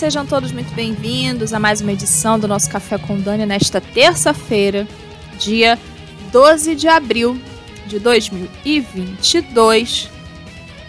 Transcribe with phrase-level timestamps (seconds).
[0.00, 4.88] sejam todos muito bem-vindos a mais uma edição do nosso Café com Dani nesta terça-feira,
[5.38, 5.78] dia
[6.32, 7.38] 12 de abril
[7.86, 10.08] de 2022.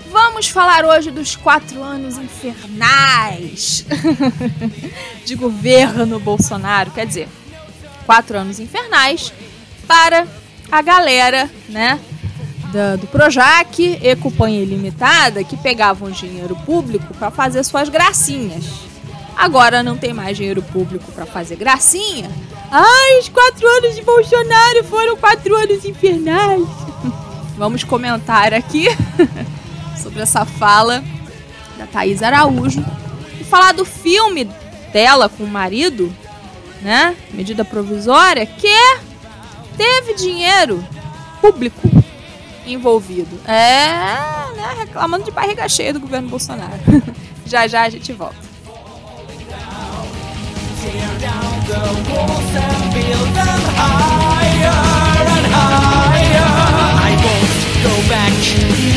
[0.09, 3.85] Vamos falar hoje dos quatro anos infernais
[5.27, 6.91] de governo Bolsonaro.
[6.91, 7.27] Quer dizer,
[8.05, 9.33] quatro anos infernais
[9.85, 10.25] para
[10.71, 11.99] a galera, né?
[13.01, 18.89] Do Projac e Companhia Ilimitada que pegavam dinheiro público para fazer suas gracinhas.
[19.35, 22.29] Agora não tem mais dinheiro público para fazer gracinha.
[22.69, 26.63] Ai, os quatro anos de Bolsonaro foram quatro anos infernais.
[27.57, 28.87] Vamos comentar aqui
[30.01, 31.03] sobre essa fala
[31.77, 32.83] da Thaís Araújo
[33.39, 34.45] e falar do filme
[34.91, 36.13] dela com o marido,
[36.81, 37.15] né?
[37.31, 38.97] Medida provisória, que
[39.77, 40.85] teve dinheiro
[41.41, 41.89] público
[42.65, 43.39] envolvido.
[43.45, 44.75] É, né?
[44.79, 46.79] Reclamando de barriga cheia do governo Bolsonaro.
[47.45, 48.50] já já a gente volta.
[50.81, 54.79] Tear down the walls and build them higher
[55.35, 56.49] and higher.
[57.05, 57.53] I won't
[57.85, 58.33] go back,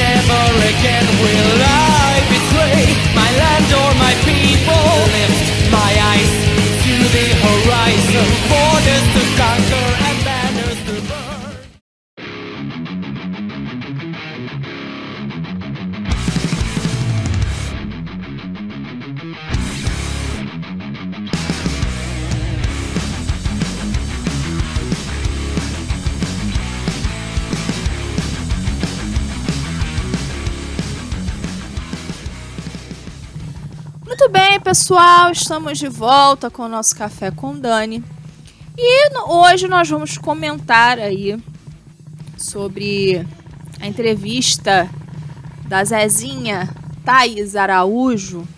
[0.00, 1.63] never again will
[34.74, 38.02] pessoal, estamos de volta com o nosso Café com Dani.
[38.76, 41.40] E hoje nós vamos comentar aí
[42.36, 43.24] sobre
[43.80, 44.90] a entrevista
[45.68, 46.68] da Zezinha
[47.04, 48.48] Thaís Araújo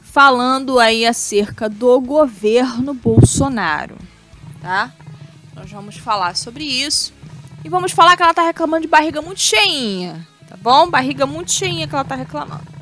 [0.00, 3.98] falando aí acerca do governo Bolsonaro,
[4.62, 4.94] tá?
[5.54, 7.12] Nós vamos falar sobre isso
[7.62, 10.88] e vamos falar que ela tá reclamando de barriga muito cheinha, tá bom?
[10.88, 12.79] Barriga muito cheinha que ela tá reclamando.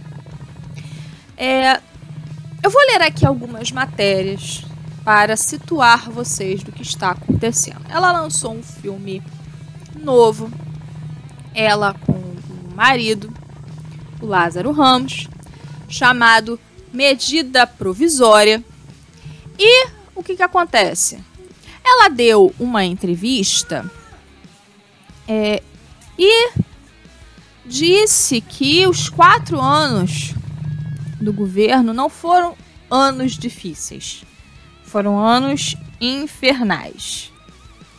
[1.40, 1.80] É,
[2.64, 4.64] eu vou ler aqui algumas matérias
[5.04, 7.84] para situar vocês do que está acontecendo.
[7.88, 9.22] Ela lançou um filme
[9.94, 10.50] novo,
[11.54, 13.32] ela com o marido,
[14.20, 15.28] o Lázaro Ramos,
[15.88, 16.58] chamado
[16.92, 18.62] Medida Provisória.
[19.56, 21.22] E o que, que acontece?
[21.84, 23.88] Ela deu uma entrevista
[25.28, 25.62] é,
[26.18, 26.50] e
[27.64, 30.34] disse que os quatro anos
[31.20, 32.56] do governo não foram
[32.90, 34.24] anos difíceis.
[34.84, 37.32] Foram anos infernais.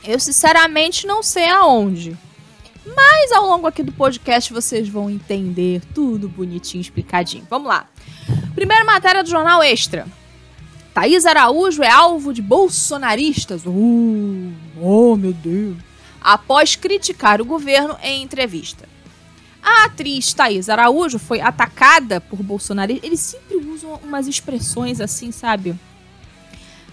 [0.04, 2.18] Eu sinceramente não sei aonde.
[2.96, 7.46] Mas ao longo aqui do podcast vocês vão entender tudo bonitinho, explicadinho.
[7.50, 7.88] Vamos lá.
[8.56, 10.08] Primeira matéria do jornal Extra.
[10.94, 13.66] Thaís Araújo é alvo de bolsonaristas.
[13.66, 14.52] Uh,
[14.82, 15.78] oh, meu Deus.
[16.20, 18.88] Após criticar o governo em entrevista.
[19.62, 23.00] A atriz Thaís Araújo foi atacada por Bolsonaro.
[23.04, 25.76] Eles sempre usam umas expressões assim, sabe?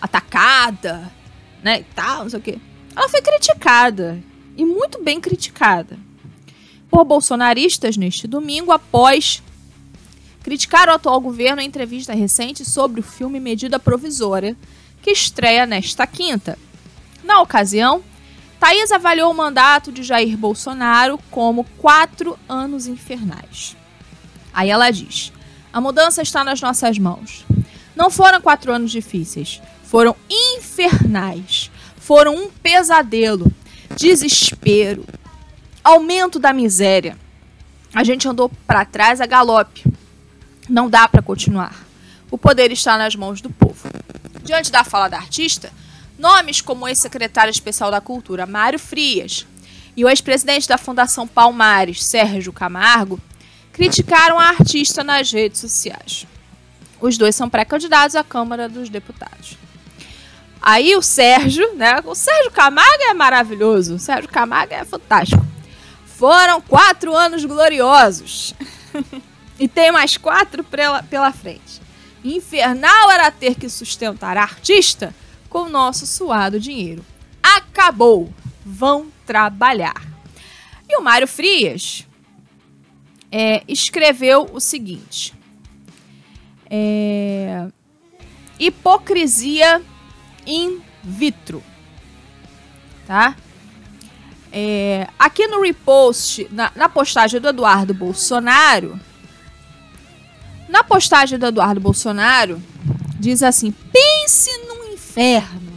[0.00, 1.10] Atacada,
[1.62, 1.80] né?
[1.80, 2.58] E tal, não sei o quê.
[2.94, 4.22] Ela foi criticada.
[4.56, 5.98] E muito bem criticada.
[6.88, 9.42] Por bolsonaristas neste domingo, após
[10.42, 14.56] criticar o atual governo em entrevista recente sobre o filme Medida Provisória,
[15.02, 16.56] que estreia nesta quinta.
[17.22, 18.02] Na ocasião,
[18.66, 23.76] Thaís avaliou o mandato de Jair Bolsonaro como quatro anos infernais.
[24.52, 25.32] Aí ela diz:
[25.72, 27.46] a mudança está nas nossas mãos.
[27.94, 31.70] Não foram quatro anos difíceis, foram infernais.
[31.96, 33.52] Foram um pesadelo,
[33.94, 35.06] desespero,
[35.84, 37.16] aumento da miséria.
[37.94, 39.84] A gente andou para trás a galope.
[40.68, 41.86] Não dá para continuar.
[42.32, 43.88] O poder está nas mãos do povo.
[44.42, 45.72] Diante da fala da artista,
[46.18, 49.46] Nomes como ex-secretário especial da Cultura, Mário Frias,
[49.96, 53.20] e o ex-presidente da Fundação Palmares, Sérgio Camargo,
[53.72, 56.26] criticaram a artista nas redes sociais.
[57.00, 59.58] Os dois são pré-candidatos à Câmara dos Deputados.
[60.60, 62.00] Aí o Sérgio, né?
[62.04, 63.94] O Sérgio Camargo é maravilhoso.
[63.94, 65.44] O Sérgio Camargo é fantástico.
[66.06, 68.54] Foram quatro anos gloriosos.
[69.60, 71.80] e tem mais quatro pela, pela frente.
[72.24, 75.14] Infernal era ter que sustentar a artista
[75.48, 77.04] com o nosso suado dinheiro.
[77.42, 78.32] Acabou!
[78.64, 80.02] Vão trabalhar.
[80.88, 82.06] E o Mário Frias
[83.30, 85.34] é, escreveu o seguinte:
[86.70, 87.66] é,
[88.58, 89.82] hipocrisia
[90.46, 91.62] in vitro.
[93.06, 93.36] Tá?
[94.52, 98.98] É, aqui no repost, na, na postagem do Eduardo Bolsonaro,
[100.68, 102.60] Na postagem do Eduardo Bolsonaro,
[103.20, 104.50] diz assim: pense
[105.16, 105.72] inferno,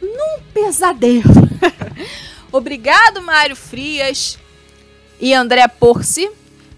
[0.00, 1.22] num pesadelo.
[2.50, 4.38] Obrigado, Mário Frias
[5.20, 6.30] e André Porci,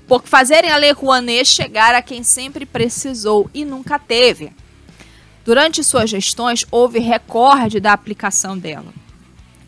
[0.09, 4.53] por fazerem a Lei Rouanet chegar a quem sempre precisou e nunca teve.
[5.45, 8.93] Durante suas gestões, houve recorde da aplicação dela.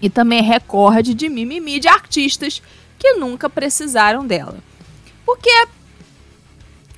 [0.03, 2.61] E também recorde de mimimi de artistas
[2.99, 4.59] que nunca precisaram dela.
[5.25, 5.51] Porque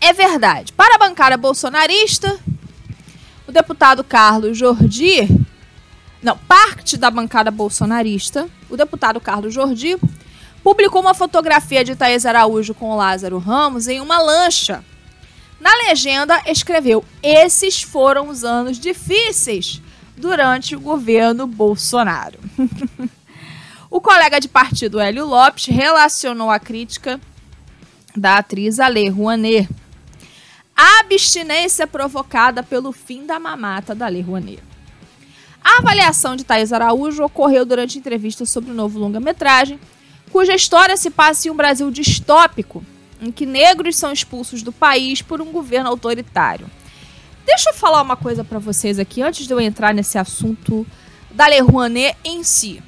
[0.01, 0.73] é verdade.
[0.73, 2.39] Para a bancada bolsonarista,
[3.57, 5.27] deputado Carlos Jordi,
[6.23, 9.97] não, parte da bancada bolsonarista, o deputado Carlos Jordi,
[10.63, 14.85] publicou uma fotografia de Thaís Araújo com Lázaro Ramos em uma lancha.
[15.59, 19.81] Na legenda, escreveu: Esses foram os anos difíceis
[20.15, 22.39] durante o governo Bolsonaro.
[23.91, 27.19] o colega de partido Hélio Lopes relacionou a crítica
[28.15, 29.67] da atriz Ale Rouanet
[30.77, 34.63] abstinência provocada pelo fim da mamata da Lei Rouanet.
[35.65, 39.81] A avaliação de Thais Araújo ocorreu durante entrevista sobre o novo longa-metragem,
[40.31, 42.85] cuja história se passa em um Brasil distópico,
[43.21, 46.71] em que negros são expulsos do país por um governo autoritário.
[47.45, 50.87] Deixa eu falar uma coisa para vocês aqui, antes de eu entrar nesse assunto
[51.31, 52.83] da Lei Rouanet em si.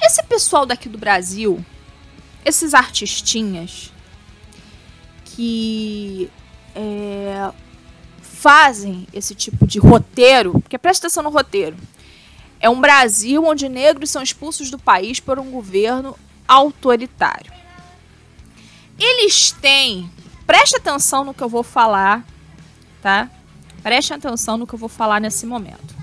[0.00, 1.64] Esse pessoal daqui do Brasil,
[2.44, 3.91] esses artistinhas,
[5.34, 6.30] que
[6.74, 7.50] é,
[8.20, 11.76] fazem esse tipo de roteiro, porque presta atenção no roteiro.
[12.60, 17.52] É um Brasil onde negros são expulsos do país por um governo autoritário.
[18.98, 20.10] Eles têm,
[20.46, 22.24] preste atenção no que eu vou falar,
[23.00, 23.30] tá?
[23.82, 25.96] Preste atenção no que eu vou falar nesse momento.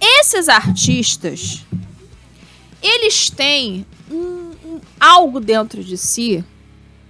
[0.00, 1.64] Esses artistas,
[2.80, 6.44] eles têm um, um, algo dentro de si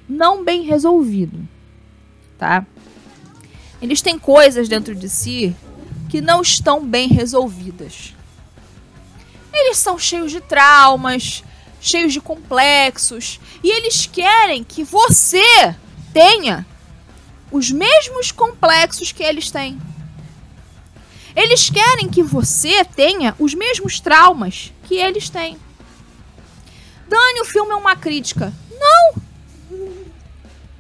[0.09, 1.47] não bem resolvido,
[2.39, 2.65] tá?
[3.81, 5.55] Eles têm coisas dentro de si
[6.09, 8.15] que não estão bem resolvidas.
[9.53, 11.43] Eles são cheios de traumas,
[11.81, 15.75] cheios de complexos, e eles querem que você
[16.13, 16.67] tenha
[17.51, 19.79] os mesmos complexos que eles têm.
[21.35, 25.59] Eles querem que você tenha os mesmos traumas que eles têm.
[27.09, 28.53] Dani, o filme é uma crítica.
[28.71, 29.26] Não!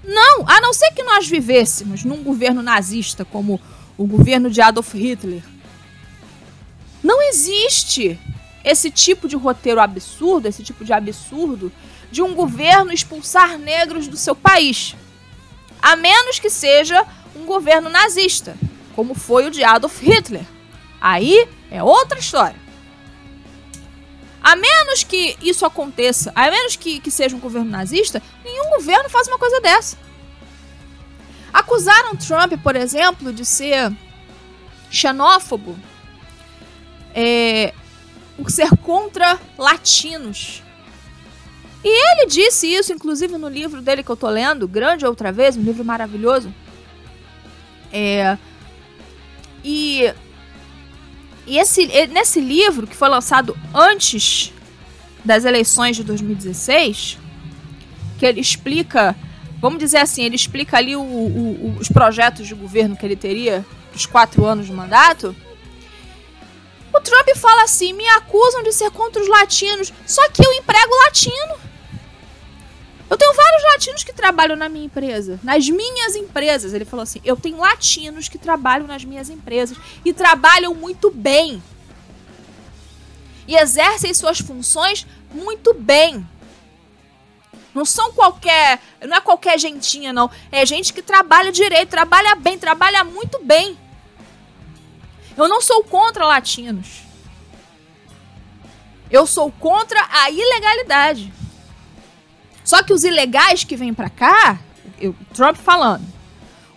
[0.06, 3.60] Não, a não ser que nós vivêssemos num governo nazista como
[3.98, 5.42] o governo de Adolf Hitler.
[7.02, 8.18] Não existe
[8.64, 11.72] esse tipo de roteiro absurdo, esse tipo de absurdo
[12.10, 14.94] de um governo expulsar negros do seu país.
[15.82, 17.04] A menos que seja
[17.34, 18.56] um governo nazista,
[18.94, 20.44] como foi o de Adolf Hitler.
[21.00, 22.56] Aí é outra história.
[24.42, 28.22] A menos que isso aconteça, a menos que, que seja um governo nazista,
[28.56, 29.98] nenhum governo faz uma coisa dessa.
[31.52, 33.94] Acusaram Trump, por exemplo, de ser
[34.90, 35.76] xenófobo
[37.14, 37.72] é,
[38.36, 40.62] por ser contra latinos.
[41.84, 45.56] E ele disse isso, inclusive, no livro dele que eu tô lendo, Grande Outra Vez,
[45.56, 46.52] um livro maravilhoso.
[47.92, 48.36] É,
[49.62, 50.12] e
[51.46, 54.52] e esse, nesse livro, que foi lançado antes
[55.24, 57.18] das eleições de 2016,
[58.16, 59.14] que ele explica,
[59.60, 63.64] vamos dizer assim, ele explica ali o, o, os projetos de governo que ele teria
[63.94, 65.34] os quatro anos de mandato.
[66.92, 70.90] O Trump fala assim: me acusam de ser contra os latinos, só que eu emprego
[71.04, 71.66] latino.
[73.08, 76.72] Eu tenho vários latinos que trabalham na minha empresa, nas minhas empresas.
[76.72, 81.62] Ele falou assim: eu tenho latinos que trabalham nas minhas empresas e trabalham muito bem.
[83.46, 86.26] E exercem suas funções muito bem.
[87.76, 88.80] Não são qualquer.
[89.06, 90.30] Não é qualquer gentinha, não.
[90.50, 93.78] É gente que trabalha direito, trabalha bem, trabalha muito bem.
[95.36, 97.02] Eu não sou contra latinos.
[99.10, 101.30] Eu sou contra a ilegalidade.
[102.64, 104.58] Só que os ilegais que vêm para cá,
[104.98, 106.06] eu, Trump falando,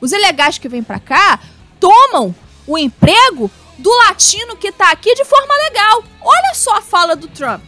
[0.01, 1.39] os ilegais que vêm para cá
[1.79, 2.36] tomam
[2.68, 6.03] o emprego do latino que tá aqui de forma legal.
[6.20, 7.63] Olha só a fala do Trump.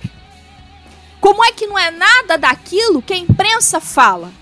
[1.21, 4.33] Como é que não é nada daquilo que a imprensa fala?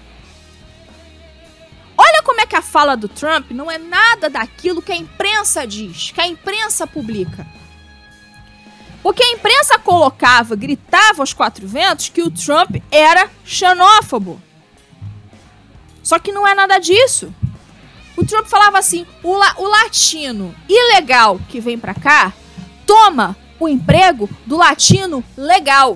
[1.98, 5.68] Olha como é que a fala do Trump não é nada daquilo que a imprensa
[5.68, 7.46] diz, que a imprensa publica.
[9.04, 14.42] Porque a imprensa colocava, gritava aos quatro ventos que o Trump era xenófobo.
[16.02, 17.34] Só que não é nada disso.
[18.16, 22.32] O Trump falava assim: o, la o latino ilegal que vem para cá
[22.86, 25.94] toma o emprego do latino legal.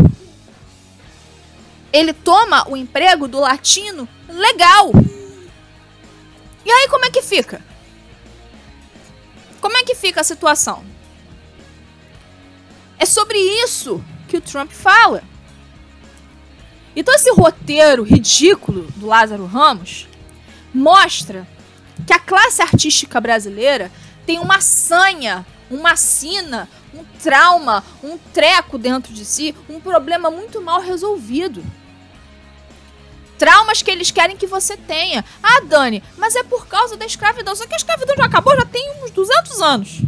[1.94, 4.92] Ele toma o emprego do latino legal.
[6.66, 7.64] E aí como é que fica?
[9.62, 10.84] Como é que fica a situação?
[12.98, 15.24] É sobre isso que o Trump fala.
[16.96, 20.08] Então esse roteiro ridículo do Lázaro Ramos
[20.74, 21.48] mostra
[22.08, 23.92] que a classe artística brasileira
[24.26, 30.62] tem uma sanha, uma sina, um trauma, um treco dentro de si, um problema muito
[30.62, 31.64] mal resolvido.
[33.38, 35.26] Traumas que eles querem que você tenha.
[35.42, 37.56] Ah, Dani, mas é por causa da escravidão.
[37.56, 40.02] Só que a escravidão já acabou, já tem uns 200 anos.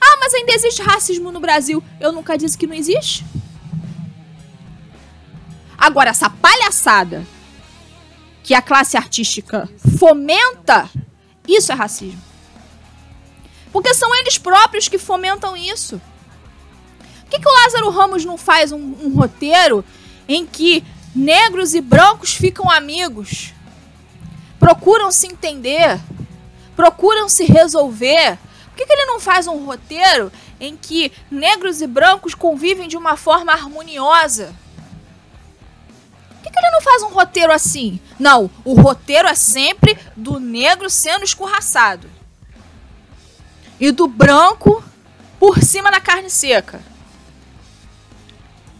[0.00, 1.82] Ah, mas ainda existe racismo no Brasil.
[2.00, 3.24] Eu nunca disse que não existe.
[5.76, 7.26] Agora, essa palhaçada
[8.42, 10.88] que a classe artística fomenta,
[11.46, 12.20] isso é racismo.
[13.72, 16.00] Porque são eles próprios que fomentam isso.
[17.20, 19.84] Por que, que o Lázaro Ramos não faz um, um roteiro
[20.28, 23.52] em que negros e brancos ficam amigos,
[24.58, 26.00] procuram se entender,
[26.76, 28.38] procuram se resolver?
[28.66, 32.96] Por que, que ele não faz um roteiro em que negros e brancos convivem de
[32.96, 34.54] uma forma harmoniosa?
[36.30, 38.00] Por que, ele não faz um roteiro assim?
[38.18, 42.10] Não, o roteiro é sempre do negro sendo escorraçado
[43.78, 44.82] e do branco
[45.38, 46.80] por cima da carne seca.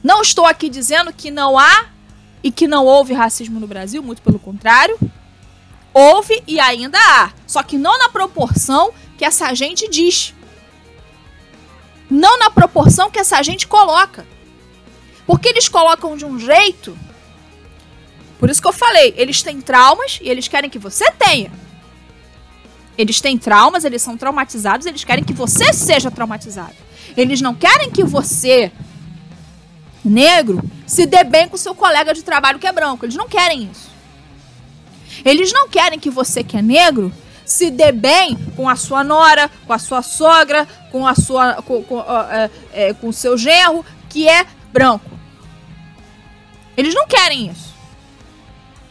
[0.02, 1.86] Não estou aqui dizendo que não há
[2.42, 4.98] e que não houve racismo no Brasil, muito pelo contrário.
[5.92, 10.34] Houve e ainda há, só que não na proporção que essa gente diz.
[12.10, 14.26] Não na proporção que essa gente coloca.
[15.26, 16.96] Porque eles colocam de um jeito.
[18.38, 21.52] Por isso que eu falei, eles têm traumas e eles querem que você tenha.
[22.96, 26.74] Eles têm traumas, eles são traumatizados, eles querem que você seja traumatizado.
[27.16, 28.72] Eles não querem que você,
[30.04, 33.04] negro, se dê bem com seu colega de trabalho que é branco.
[33.04, 33.90] Eles não querem isso.
[35.24, 37.12] Eles não querem que você, que é negro,
[37.44, 41.82] se dê bem com a sua nora, com a sua sogra, com a sua com,
[41.82, 45.10] com, uh, é, com seu genro, que é branco.
[46.76, 47.74] Eles não querem isso.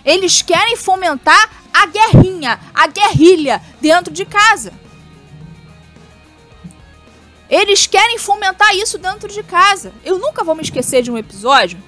[0.04, 4.74] Eles querem fomentar a guerrinha, a guerrilha dentro de casa.
[7.50, 9.92] Eles querem fomentar isso dentro de casa.
[10.06, 11.82] Eu nunca vou me esquecer de um episódio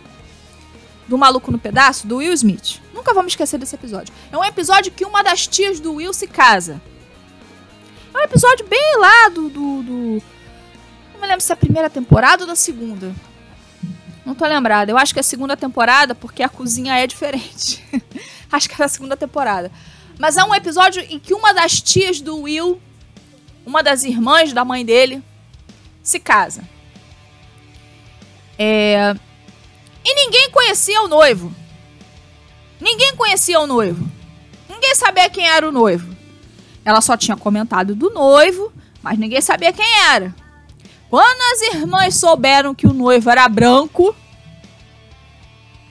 [1.08, 2.82] do Maluco no Pedaço, do Will Smith.
[2.94, 4.13] Nunca vou me esquecer desse episódio.
[4.32, 6.82] É um episódio que uma das tias do Will se casa.
[8.13, 9.50] É um episódio bem lá do.
[9.50, 10.24] do, do...
[11.13, 13.13] Não me lembro se é a primeira temporada ou da segunda.
[14.25, 14.91] Não tô lembrada.
[14.91, 17.84] Eu acho que é a segunda temporada porque a cozinha é diferente.
[18.51, 19.72] acho que é a segunda temporada.
[20.18, 22.82] Mas é um episódio em que uma das tias do Will,
[23.65, 25.24] uma das irmãs da mãe dele,
[26.01, 26.63] se casa.
[28.58, 29.15] É...
[30.03, 31.53] E ninguém conhecia o noivo.
[32.79, 34.10] Ninguém conhecia o noivo.
[34.67, 36.15] Ninguém sabia quem era o noivo.
[36.84, 40.34] Ela só tinha comentado do noivo, mas ninguém sabia quem era.
[41.10, 44.15] Quando as irmãs souberam que o noivo era branco,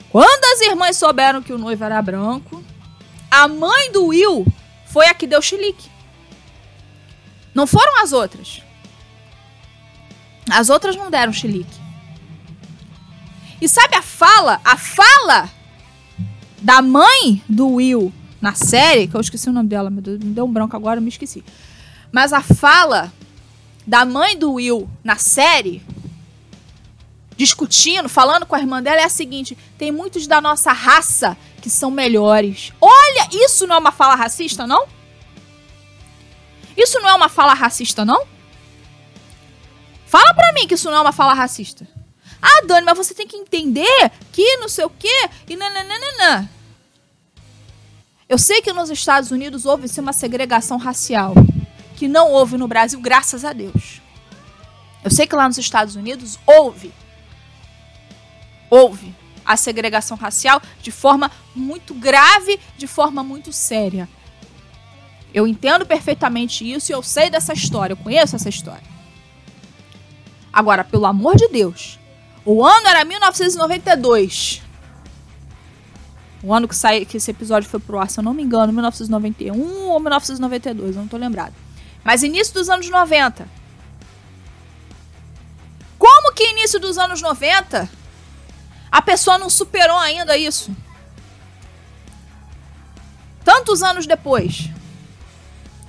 [0.09, 2.61] quando as irmãs souberam que o noivo era branco,
[3.29, 4.45] a mãe do Will
[4.87, 5.89] foi a que deu chilique.
[7.53, 8.61] Não foram as outras.
[10.51, 11.79] As outras não deram chilique.
[13.61, 14.59] E sabe a fala?
[14.65, 15.49] A fala
[16.61, 20.51] da mãe do Will na série, que eu esqueci o nome dela, me deu um
[20.51, 21.43] branco agora, eu me esqueci.
[22.11, 23.13] Mas a fala
[23.85, 25.81] da mãe do Will na série,
[27.37, 31.69] discutindo, falando com a irmã dela, é a seguinte: tem muitos da nossa raça que
[31.69, 32.73] são melhores.
[32.81, 34.85] Olha, isso não é uma fala racista, não?
[36.75, 38.25] Isso não é uma fala racista, não?
[40.11, 41.87] Fala pra mim que isso não é uma fala racista.
[42.41, 46.51] Ah, Dani, mas você tem que entender que não sei o quê e nananana.
[48.27, 51.33] Eu sei que nos Estados Unidos houve-se uma segregação racial
[51.95, 54.01] que não houve no Brasil, graças a Deus.
[55.01, 56.93] Eu sei que lá nos Estados Unidos houve.
[58.69, 59.15] Houve
[59.45, 64.09] a segregação racial de forma muito grave, de forma muito séria.
[65.33, 68.91] Eu entendo perfeitamente isso e eu sei dessa história, eu conheço essa história.
[70.51, 71.99] Agora, pelo amor de Deus,
[72.43, 74.61] o ano era 1992.
[76.43, 78.73] O ano que, sai, que esse episódio foi pro ar, se eu não me engano,
[78.73, 81.53] 1991 ou 1992, eu não tô lembrado.
[82.03, 83.47] Mas início dos anos 90.
[85.99, 87.87] Como que início dos anos 90
[88.91, 90.75] a pessoa não superou ainda isso?
[93.45, 94.69] Tantos anos depois.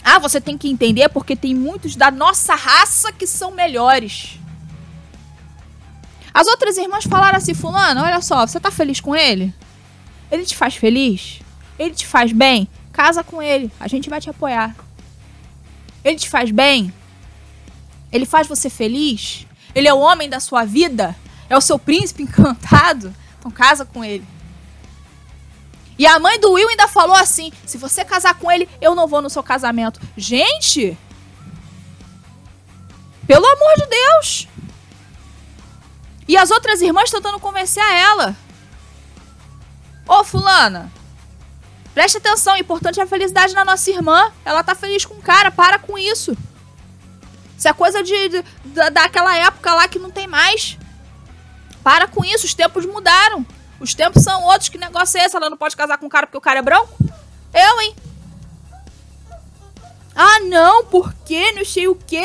[0.05, 4.39] Ah, você tem que entender porque tem muitos da nossa raça que são melhores.
[6.35, 9.55] As outras irmãs falaram assim: Fulano, olha só, você tá feliz com ele?
[10.31, 11.41] Ele te faz feliz?
[11.79, 12.69] Ele te faz bem?
[12.93, 14.77] casa com ele, a gente vai te apoiar.
[16.05, 16.93] Ele te faz bem?
[18.13, 19.47] Ele faz você feliz?
[19.75, 21.17] Ele é o homem da sua vida?
[21.49, 23.15] É o seu príncipe encantado?
[23.39, 24.25] Então casa com ele.
[25.99, 29.07] E a mãe do Will ainda falou assim: se você casar com ele, eu não
[29.07, 30.01] vou no seu casamento.
[30.17, 30.97] Gente!
[33.27, 34.49] Pelo amor de Deus!
[36.33, 38.37] E as outras irmãs tentando convencer a ela.
[40.09, 40.91] Ô, fulana,
[41.93, 44.33] preste atenção, o importante é a felicidade da nossa irmã.
[44.43, 46.35] Ela tá feliz com o cara, para com isso.
[47.55, 48.43] Isso é coisa de, de,
[48.93, 50.79] daquela época lá que não tem mais.
[51.85, 53.45] Para com isso, os tempos mudaram.
[53.79, 54.71] Os tempos são outros.
[54.71, 55.37] Que negócio é esse?
[55.37, 56.97] Ela não pode casar com um cara porque o cara é branco?
[57.53, 57.95] Eu, hein?
[60.17, 61.53] Ah, não, por quê?
[61.53, 62.25] Não sei o quê.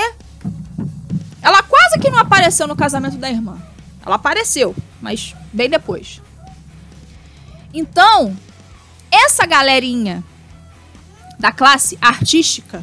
[1.42, 3.67] Ela quase que não apareceu no casamento da irmã.
[4.08, 6.22] Ela apareceu, mas bem depois.
[7.74, 8.38] Então,
[9.12, 10.24] essa galerinha
[11.38, 12.82] da classe artística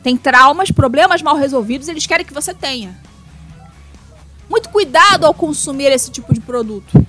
[0.00, 2.96] tem traumas, problemas mal resolvidos, eles querem que você tenha.
[4.48, 7.04] Muito cuidado ao consumir esse tipo de produto.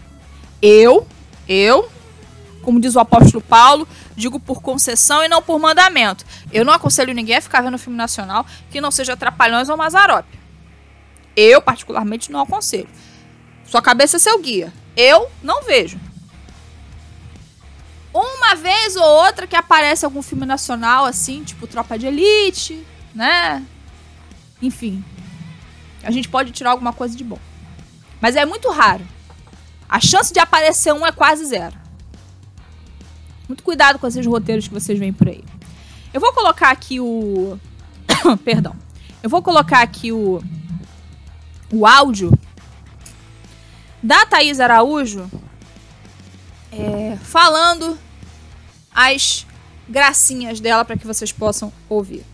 [0.59, 1.07] Eu,
[1.47, 1.87] eu,
[2.63, 6.25] como diz o apóstolo Paulo, digo por concessão e não por mandamento.
[6.51, 10.40] Eu não aconselho ninguém a ficar vendo filme nacional que não seja Trapalhões ou Mazarope.
[11.35, 12.89] Eu, particularmente, não aconselho.
[13.65, 14.73] Sua cabeça é seu guia.
[14.95, 15.99] Eu não vejo.
[18.13, 22.85] Uma vez ou outra que aparece algum filme nacional, assim, tipo Tropa de Elite,
[23.15, 23.65] né?
[24.61, 25.03] Enfim.
[26.03, 27.39] A gente pode tirar alguma coisa de bom.
[28.19, 29.05] Mas é muito raro.
[29.87, 31.75] A chance de aparecer um é quase zero.
[33.47, 35.43] Muito cuidado com esses roteiros que vocês veem por aí.
[36.13, 37.59] Eu vou colocar aqui o.
[38.43, 38.75] Perdão.
[39.23, 40.41] Eu vou colocar aqui o.
[41.71, 42.31] O áudio
[44.03, 45.29] da Thaís Araújo
[46.71, 47.97] é, falando
[48.93, 49.45] as
[49.87, 52.25] gracinhas dela para que vocês possam ouvir.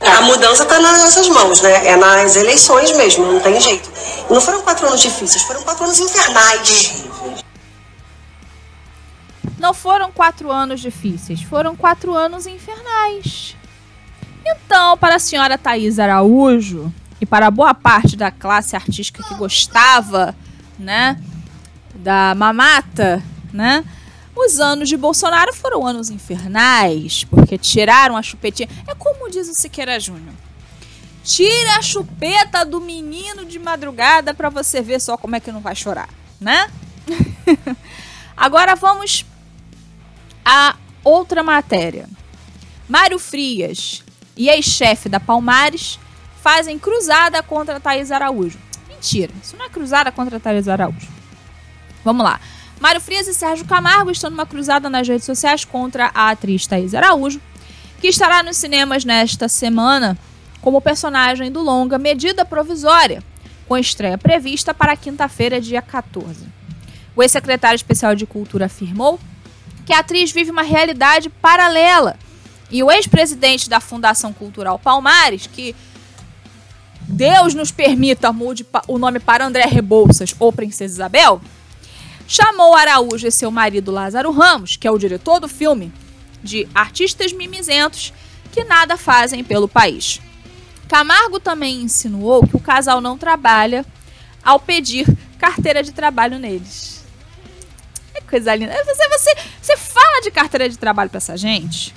[0.00, 1.86] A mudança está nas nossas mãos, né?
[1.86, 3.90] É nas eleições mesmo, não tem jeito.
[4.30, 7.04] Não foram quatro anos difíceis, foram quatro anos infernais.
[9.58, 13.56] Não foram quatro anos difíceis, foram quatro anos infernais.
[14.44, 20.34] Então, para a senhora Thais Araújo e para boa parte da classe artística que gostava,
[20.78, 21.20] né,
[21.94, 23.84] da mamata, né,
[24.36, 28.68] os anos de Bolsonaro foram anos infernais, porque tiraram a chupetinha.
[28.86, 30.34] É como diz o Siqueira Júnior.
[31.24, 35.60] Tira a chupeta do menino de madrugada para você ver só como é que não
[35.60, 36.70] vai chorar, né?
[38.36, 39.24] Agora vamos
[40.44, 42.08] a outra matéria.
[42.86, 44.04] Mário Frias
[44.36, 45.98] e ex-chefe da Palmares
[46.46, 48.56] fazem cruzada contra Thaís Araújo.
[48.88, 51.08] Mentira, isso não é cruzada contra Thaís Araújo.
[52.04, 52.38] Vamos lá.
[52.78, 56.94] Mário Frias e Sérgio Camargo estão numa cruzada nas redes sociais contra a atriz Thaís
[56.94, 57.40] Araújo,
[58.00, 60.16] que estará nos cinemas nesta semana
[60.62, 63.24] como personagem do longa Medida Provisória,
[63.66, 66.46] com estreia prevista para quinta-feira, dia 14.
[67.16, 69.18] O ex-secretário especial de Cultura afirmou
[69.84, 72.16] que a atriz vive uma realidade paralela.
[72.70, 75.74] E o ex-presidente da Fundação Cultural Palmares, que
[77.08, 81.40] Deus nos permita mude o nome para André Rebouças ou Princesa Isabel,
[82.26, 85.92] chamou Araújo e seu marido Lázaro Ramos, que é o diretor do filme,
[86.42, 88.12] de artistas mimizentos
[88.52, 90.20] que nada fazem pelo país.
[90.88, 93.84] Camargo também insinuou que o casal não trabalha
[94.44, 95.06] ao pedir
[95.38, 97.04] carteira de trabalho neles.
[98.14, 98.72] É coisa linda.
[98.84, 101.94] Você, você, você fala de carteira de trabalho para essa gente,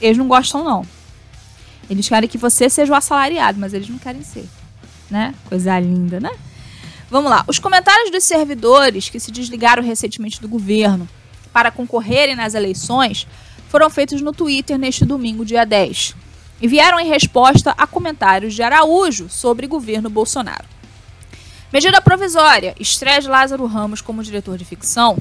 [0.00, 0.86] eles não gostam, não.
[1.88, 4.48] Eles querem que você seja o assalariado, mas eles não querem ser.
[5.10, 5.34] Né?
[5.48, 6.30] Coisa linda, né?
[7.10, 7.44] Vamos lá.
[7.46, 11.08] Os comentários dos servidores que se desligaram recentemente do governo
[11.52, 13.26] para concorrerem nas eleições
[13.68, 16.14] foram feitos no Twitter neste domingo, dia 10,
[16.60, 20.64] e vieram em resposta a comentários de Araújo sobre governo Bolsonaro.
[21.72, 25.18] Medida provisória, estreia de Lázaro Ramos como diretor de ficção,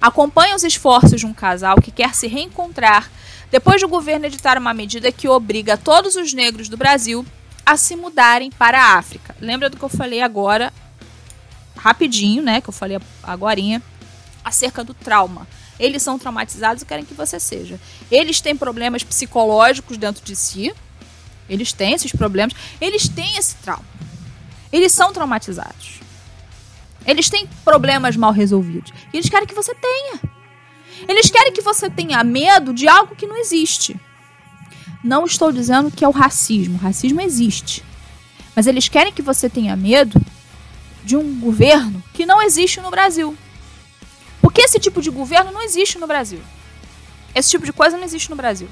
[0.00, 3.10] acompanha os esforços de um casal que quer se reencontrar
[3.52, 7.24] depois do governo editar uma medida que obriga todos os negros do Brasil
[7.66, 9.36] a se mudarem para a África.
[9.38, 10.72] Lembra do que eu falei agora
[11.76, 13.60] rapidinho, né, que eu falei agora,
[14.42, 15.46] acerca do trauma.
[15.78, 17.78] Eles são traumatizados e querem que você seja.
[18.10, 20.72] Eles têm problemas psicológicos dentro de si.
[21.46, 22.54] Eles têm esses problemas.
[22.80, 23.84] Eles têm esse trauma.
[24.72, 26.00] Eles são traumatizados.
[27.04, 28.92] Eles têm problemas mal resolvidos.
[29.12, 30.31] E eles querem que você tenha.
[31.08, 33.98] Eles querem que você tenha medo de algo que não existe.
[35.02, 36.76] Não estou dizendo que é o racismo.
[36.76, 37.84] O racismo existe.
[38.54, 40.20] Mas eles querem que você tenha medo
[41.04, 43.36] de um governo que não existe no Brasil.
[44.40, 46.40] Porque esse tipo de governo não existe no Brasil.
[47.34, 48.68] Esse tipo de coisa não existe no Brasil.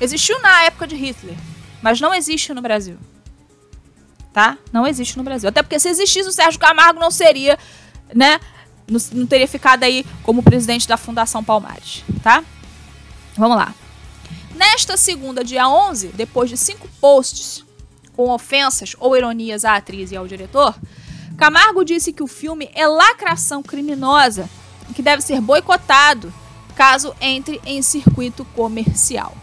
[0.00, 1.36] Existiu na época de Hitler,
[1.80, 2.98] mas não existe no Brasil.
[4.32, 4.58] Tá?
[4.72, 5.48] Não existe no Brasil.
[5.48, 7.58] Até porque se existisse o Sérgio Camargo não seria,
[8.14, 8.40] né?
[9.12, 12.44] Não, teria ficado aí como presidente da Fundação Palmares, tá?
[13.36, 13.74] Vamos lá.
[14.54, 17.64] Nesta segunda, dia 11, depois de cinco posts
[18.14, 20.74] com ofensas ou ironias à atriz e ao diretor,
[21.36, 24.48] Camargo disse que o filme é lacração criminosa
[24.90, 26.32] e que deve ser boicotado
[26.76, 29.36] caso entre em circuito comercial.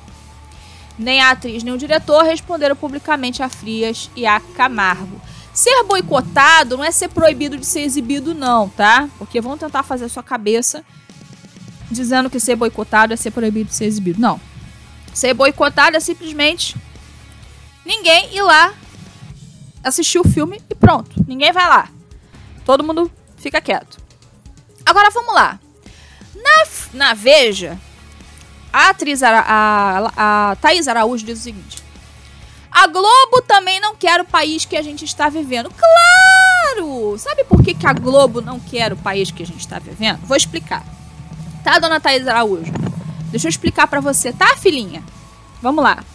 [0.98, 5.20] Nem a atriz nem o diretor responderam publicamente a Frias e a Camargo.
[5.60, 9.10] Ser boicotado não é ser proibido de ser exibido, não, tá?
[9.18, 10.86] Porque vão tentar fazer a sua cabeça
[11.92, 14.22] dizendo que ser boicotado é ser proibido de ser exibido.
[14.22, 14.40] Não.
[15.14, 16.78] Ser boicotado é simplesmente
[17.86, 18.74] ninguém ir lá
[19.84, 21.22] assistir o filme e pronto.
[21.28, 21.90] Ninguém vai lá.
[22.64, 23.98] Todo mundo fica quieto.
[24.86, 25.60] Agora vamos lá.
[26.36, 27.78] Na, na Veja,
[28.72, 31.79] a atriz a, a, a Thaís Araújo diz o seguinte:
[32.80, 35.70] A Globo também não quer o país que a gente está vivendo.
[35.70, 37.18] Claro!
[37.18, 40.20] Sabe por que, que a Globo não quer o país que a gente está vivendo?
[40.20, 40.86] Vou explicar.
[41.62, 42.72] Tá, dona Thaís Araújo?
[43.32, 45.04] Deixa eu explicar para você, tá, filhinha?
[45.62, 46.06] Vamos lá.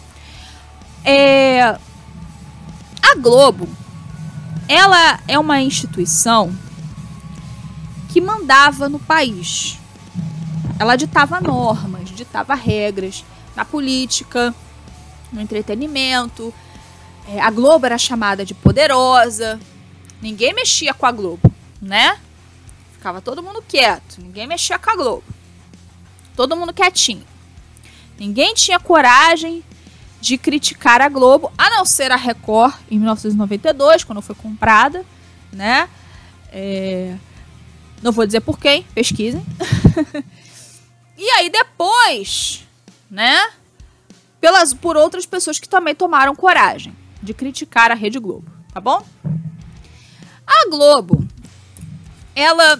[1.03, 1.61] É...
[2.99, 3.69] A Globo,
[4.67, 6.51] ela é uma instituição
[8.09, 9.77] que mandava no país.
[10.79, 13.23] Ela ditava normas, ditava regras
[13.55, 14.51] na política,
[15.31, 16.53] no entretenimento.
[17.27, 19.59] É, a Globo era chamada de poderosa.
[20.21, 22.19] Ninguém mexia com a Globo, né?
[22.93, 24.19] Ficava todo mundo quieto.
[24.19, 25.23] Ninguém mexia com a Globo.
[26.35, 27.25] Todo mundo quietinho.
[28.17, 29.63] Ninguém tinha coragem
[30.21, 35.05] de criticar a Globo, a não ser a Record em 1992, quando foi comprada,
[35.51, 35.87] né?
[36.51, 37.15] É...
[38.01, 39.45] Não vou dizer por quem, pesquisem.
[41.17, 42.65] e aí depois,
[43.09, 43.37] né?
[44.45, 49.03] Pelas, por outras pessoas que também tomaram coragem de criticar a Rede Globo, tá bom?
[50.45, 51.27] A Globo,
[52.35, 52.79] ela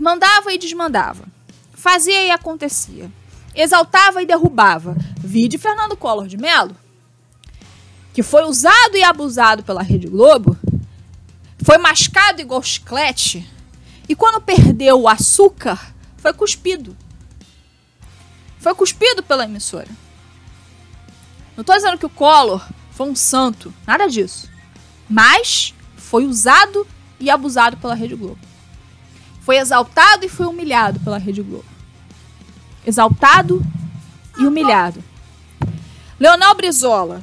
[0.00, 1.24] mandava e desmandava.
[1.72, 3.08] Fazia e acontecia.
[3.54, 4.96] Exaltava e derrubava.
[5.18, 6.74] Vide Fernando Collor de Mello,
[8.12, 10.58] que foi usado e abusado pela Rede Globo,
[11.64, 13.48] foi mascado igual chiclete,
[14.08, 16.96] e quando perdeu o açúcar, foi cuspido.
[18.58, 19.86] Foi cuspido pela emissora.
[21.56, 24.50] Não estou dizendo que o Collor foi um santo, nada disso.
[25.08, 26.86] Mas foi usado
[27.20, 28.38] e abusado pela Rede Globo.
[29.40, 31.72] Foi exaltado e foi humilhado pela Rede Globo
[32.86, 33.62] exaltado
[34.38, 35.02] e humilhado.
[36.18, 37.22] Leonel Brizola.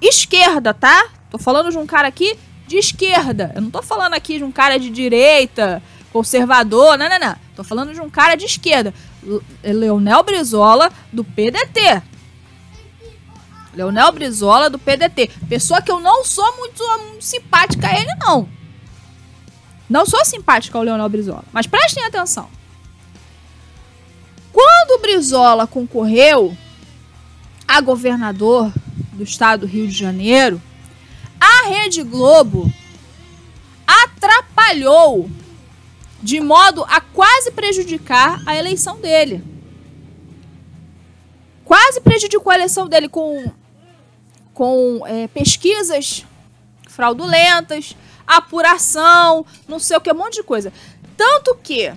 [0.00, 1.08] Esquerda, tá?
[1.30, 3.52] Tô falando de um cara aqui de esquerda.
[3.54, 7.36] Eu não tô falando aqui de um cara de direita, conservador, não, não, não.
[7.56, 8.94] Tô falando de um cara de esquerda.
[9.62, 12.02] Leonel Brizola, do PDT.
[13.78, 15.30] Leonel Brizola, do PDT.
[15.48, 16.82] Pessoa que eu não sou muito,
[17.20, 18.48] simpática a ele, não.
[19.88, 21.44] Não sou simpática ao Leonel Brizola.
[21.52, 22.48] Mas prestem atenção.
[24.52, 26.56] Quando o Brizola concorreu
[27.68, 28.72] a governador
[29.12, 30.60] do estado do Rio de Janeiro,
[31.40, 32.72] a Rede Globo
[33.86, 35.30] atrapalhou
[36.20, 39.44] de modo a quase prejudicar a eleição dele.
[41.64, 43.52] Quase prejudicou a eleição dele com,
[44.58, 46.26] com é, pesquisas
[46.88, 47.94] fraudulentas,
[48.26, 50.72] apuração, não sei o que, um monte de coisa.
[51.16, 51.92] Tanto que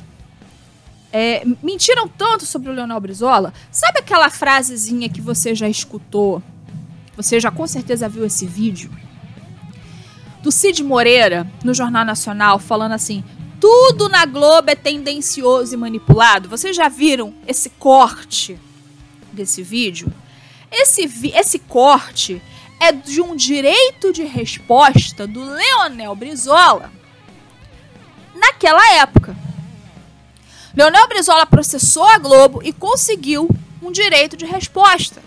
[1.12, 3.52] é, mentiram tanto sobre o Leonel Brizola.
[3.72, 6.44] Sabe aquela frasezinha que você já escutou?
[7.18, 8.92] Você já com certeza viu esse vídeo?
[10.44, 13.24] Do Cid Moreira, no Jornal Nacional, falando assim:
[13.60, 16.48] tudo na Globo é tendencioso e manipulado.
[16.48, 18.60] Vocês já viram esse corte
[19.34, 20.14] desse vídeo?
[20.72, 22.40] Esse, esse corte
[22.82, 26.92] é de um direito de resposta do Leonel Brizola
[28.34, 29.36] naquela época.
[30.76, 33.48] Leonel Brizola processou a Globo e conseguiu
[33.84, 35.22] um direito de resposta.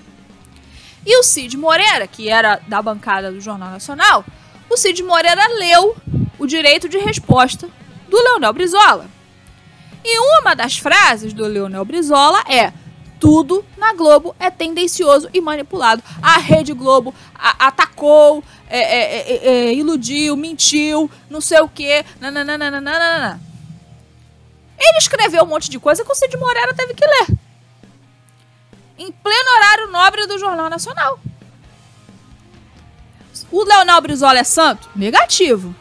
[1.06, 4.24] E o Cid Moreira, que era da bancada do Jornal Nacional,
[4.68, 5.96] o Cid Moreira leu
[6.36, 7.68] o direito de resposta
[8.08, 9.06] do Leonel Brizola.
[10.04, 12.72] E uma das frases do Leonel Brizola é:
[13.24, 16.02] tudo na Globo é tendencioso e manipulado.
[16.20, 22.04] A Rede Globo a atacou, é, é, é, é iludiu, mentiu, não sei o quê.
[22.20, 23.40] Nananana.
[24.78, 27.38] Ele escreveu um monte de coisa que o Cid Moreira teve que ler.
[28.98, 31.18] Em pleno horário nobre do Jornal Nacional.
[33.50, 34.90] O Leonel Brizola é santo?
[34.94, 35.74] Negativo.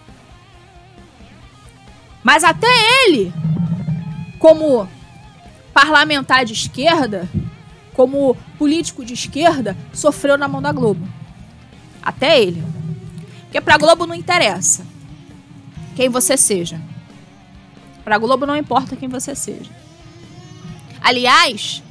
[2.24, 2.70] Mas até
[3.06, 3.34] ele,
[4.40, 4.88] como
[5.74, 7.30] parlamentar de esquerda,
[7.94, 11.08] como político de esquerda, sofreu na mão da Globo.
[12.02, 12.64] Até ele.
[13.44, 14.86] Porque pra Globo não interessa
[15.96, 16.82] quem você seja.
[18.04, 19.72] Pra Globo não importa quem você seja.
[21.02, 21.82] Aliás,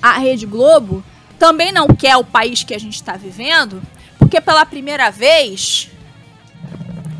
[0.00, 1.04] a Rede Globo
[1.38, 3.82] também não quer o país que a gente está vivendo,
[4.18, 5.90] porque pela primeira vez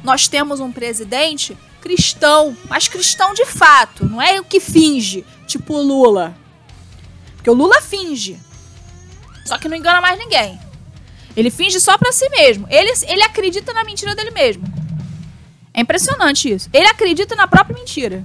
[0.04, 5.74] nós temos um presidente cristão, mas cristão de fato, não é o que finge, tipo
[5.74, 6.34] o Lula.
[7.36, 8.38] Porque o Lula finge.
[9.44, 10.60] Só que não engana mais ninguém.
[11.36, 12.66] Ele finge só para si mesmo.
[12.70, 14.62] Ele, ele acredita na mentira dele mesmo.
[15.74, 16.68] É impressionante isso.
[16.72, 18.24] Ele acredita na própria mentira.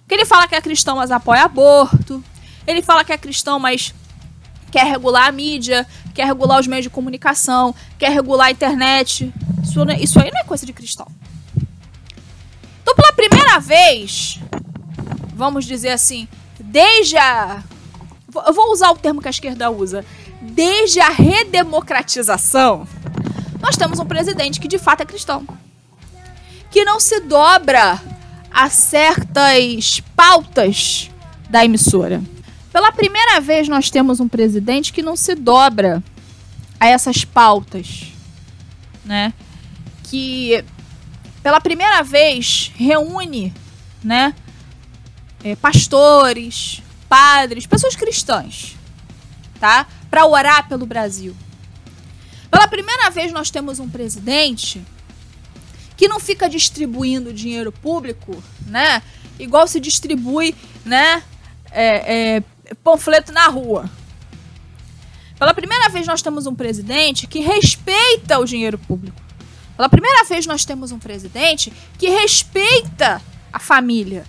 [0.00, 2.22] Porque ele fala que é cristão, mas apoia aborto.
[2.66, 3.94] Ele fala que é cristão, mas
[4.70, 9.32] quer regular a mídia, quer regular os meios de comunicação, quer regular a internet.
[9.62, 11.06] Isso, isso aí não é coisa de cristão.
[12.82, 14.40] Então, pela primeira vez,
[15.38, 16.26] vamos dizer assim,
[16.58, 17.62] desde a.
[18.46, 20.04] Eu vou usar o termo que a esquerda usa.
[20.42, 22.86] Desde a redemocratização,
[23.60, 25.46] nós temos um presidente que de fato é cristão.
[26.70, 28.02] Que não se dobra
[28.50, 31.08] a certas pautas
[31.48, 32.20] da emissora.
[32.72, 36.02] Pela primeira vez, nós temos um presidente que não se dobra
[36.78, 38.12] a essas pautas,
[39.04, 39.32] né?
[40.04, 40.64] Que
[41.42, 43.54] pela primeira vez reúne,
[44.02, 44.34] né?
[45.44, 48.76] É, pastores, padres, pessoas cristãs,
[49.60, 49.86] tá?
[50.10, 51.34] Para orar pelo Brasil.
[52.50, 54.82] Pela primeira vez, nós temos um presidente
[55.96, 59.02] que não fica distribuindo dinheiro público, né?
[59.38, 61.22] Igual se distribui, né?
[61.70, 63.90] É, é, panfleto na rua.
[65.38, 69.20] Pela primeira vez nós temos um presidente que respeita o dinheiro público.
[69.76, 73.22] Pela primeira vez nós temos um presidente que respeita
[73.52, 74.26] a família.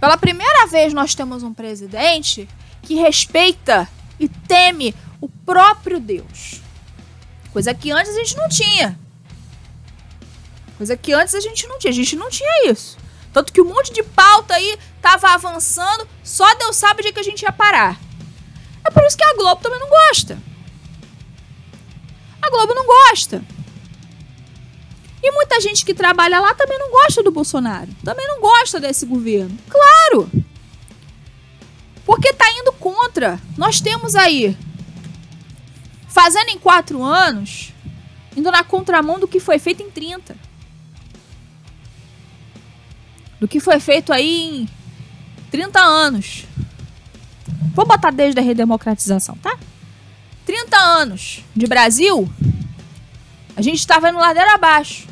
[0.00, 2.48] Pela primeira vez nós temos um presidente
[2.82, 6.60] que respeita e teme o próprio Deus.
[7.52, 8.98] Coisa que antes a gente não tinha.
[10.76, 11.90] Coisa que antes a gente não tinha.
[11.90, 12.96] A gente não tinha isso.
[13.32, 17.22] Tanto que um monte de pauta aí tava avançando, só Deus sabe de que a
[17.22, 17.98] gente ia parar.
[18.84, 20.38] É por isso que a Globo também não gosta.
[22.40, 23.42] A Globo não gosta.
[25.22, 27.88] E muita gente que trabalha lá também não gosta do Bolsonaro.
[28.04, 29.56] Também não gosta desse governo.
[29.68, 30.30] Claro!
[32.04, 33.40] Porque tá indo contra.
[33.56, 34.56] Nós temos aí,
[36.08, 37.72] fazendo em quatro anos,
[38.36, 40.36] indo na contramão do que foi feito em 30.
[43.40, 44.68] Do que foi feito aí em
[45.50, 46.44] 30 anos.
[47.74, 49.58] Vou botar desde a redemocratização, tá?
[50.46, 52.28] 30 anos de Brasil,
[53.56, 55.07] a gente tá vendo ladeira abaixo.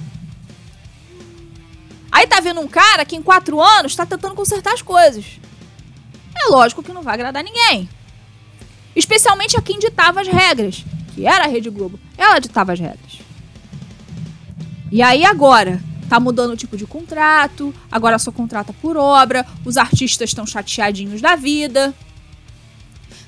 [2.17, 5.39] Aí tá vendo um cara que em quatro anos tá tentando consertar as coisas.
[6.35, 7.87] É lógico que não vai agradar ninguém.
[8.95, 10.83] Especialmente a quem ditava as regras,
[11.15, 12.01] que era a Rede Globo.
[12.17, 13.19] Ela ditava as regras.
[14.91, 19.77] E aí agora, tá mudando o tipo de contrato, agora só contrata por obra, os
[19.77, 21.95] artistas estão chateadinhos da vida.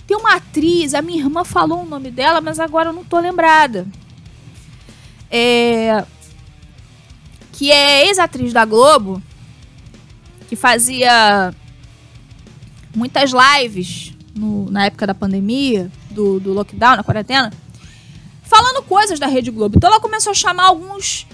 [0.07, 3.19] Tem uma atriz, a minha irmã falou o nome dela, mas agora eu não tô
[3.19, 3.87] lembrada.
[5.31, 6.07] É...
[7.59, 9.21] Que é ex-atriz da Globo,
[10.49, 11.53] que fazia
[12.95, 17.53] muitas lives no, na época da pandemia, do, do lockdown, na quarentena,
[18.45, 19.77] falando coisas da Rede Globo.
[19.77, 21.27] Então ela começou a chamar alguns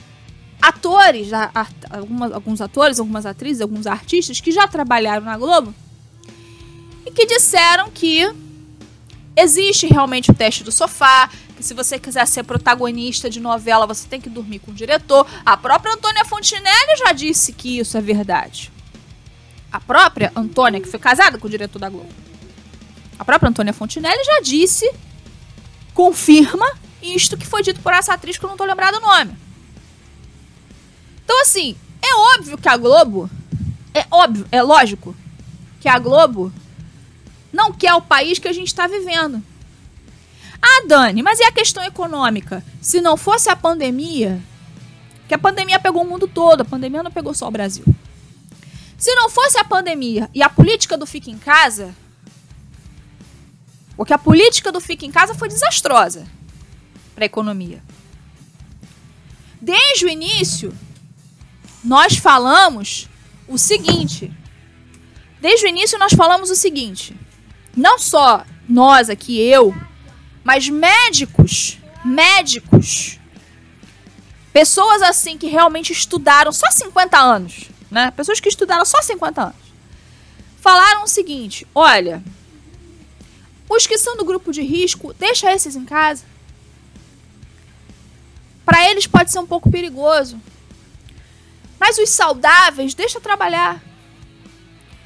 [0.62, 5.74] atores, a, a, algumas, alguns atores, algumas atrizes, alguns artistas que já trabalharam na Globo
[7.04, 8.34] e que disseram que
[9.36, 14.08] existe realmente o teste do sofá, que se você quiser ser protagonista de novela, você
[14.08, 15.26] tem que dormir com o diretor.
[15.44, 18.72] A própria Antônia Fontinelli já disse que isso é verdade.
[19.70, 22.12] A própria Antônia, que foi casada com o diretor da Globo.
[23.18, 24.90] A própria Antônia Fontinelli já disse,
[25.92, 26.66] confirma
[27.02, 29.36] isto que foi dito por essa atriz que eu não tô lembrado o nome.
[31.24, 33.30] Então, assim, é óbvio que a Globo.
[33.92, 35.14] É óbvio, é lógico
[35.80, 36.52] que a Globo
[37.52, 39.42] não quer o país que a gente está vivendo.
[40.66, 42.64] Ah, Dani, mas e a questão econômica?
[42.80, 44.40] Se não fosse a pandemia,
[45.28, 47.84] que a pandemia pegou o mundo todo, a pandemia não pegou só o Brasil.
[48.96, 51.94] Se não fosse a pandemia e a política do fica em casa,
[53.94, 56.26] porque a política do fica em casa foi desastrosa
[57.14, 57.82] para a economia.
[59.60, 60.74] Desde o início,
[61.84, 63.06] nós falamos
[63.46, 64.32] o seguinte.
[65.42, 67.14] Desde o início nós falamos o seguinte.
[67.76, 69.74] Não só nós aqui, eu,
[70.44, 73.18] mas médicos, médicos,
[74.52, 78.10] pessoas assim que realmente estudaram só 50 anos, né?
[78.10, 79.56] Pessoas que estudaram só 50 anos.
[80.60, 82.22] Falaram o seguinte: olha,
[83.68, 86.24] Os que são do grupo de risco, deixa esses em casa.
[88.64, 90.38] Para eles pode ser um pouco perigoso.
[91.78, 93.82] Mas os saudáveis, deixa trabalhar.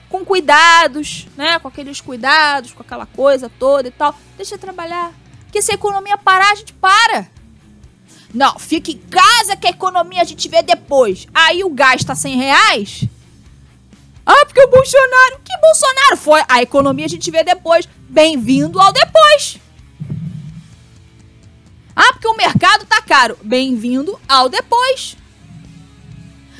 [0.08, 1.58] Com cuidados, né?
[1.58, 4.14] Com aqueles cuidados, com aquela coisa toda e tal.
[4.36, 5.12] Deixa trabalhar.
[5.48, 7.26] Porque se a economia parar, a gente para.
[8.34, 11.26] Não, fica em casa que a economia a gente vê depois.
[11.32, 13.04] Aí o gás tá 100 reais.
[14.26, 15.40] Ah, porque o Bolsonaro.
[15.42, 16.42] Que Bolsonaro foi?
[16.46, 17.88] A economia a gente vê depois.
[18.10, 19.58] Bem-vindo ao depois.
[21.96, 23.38] Ah, porque o mercado tá caro.
[23.42, 25.16] Bem-vindo ao depois.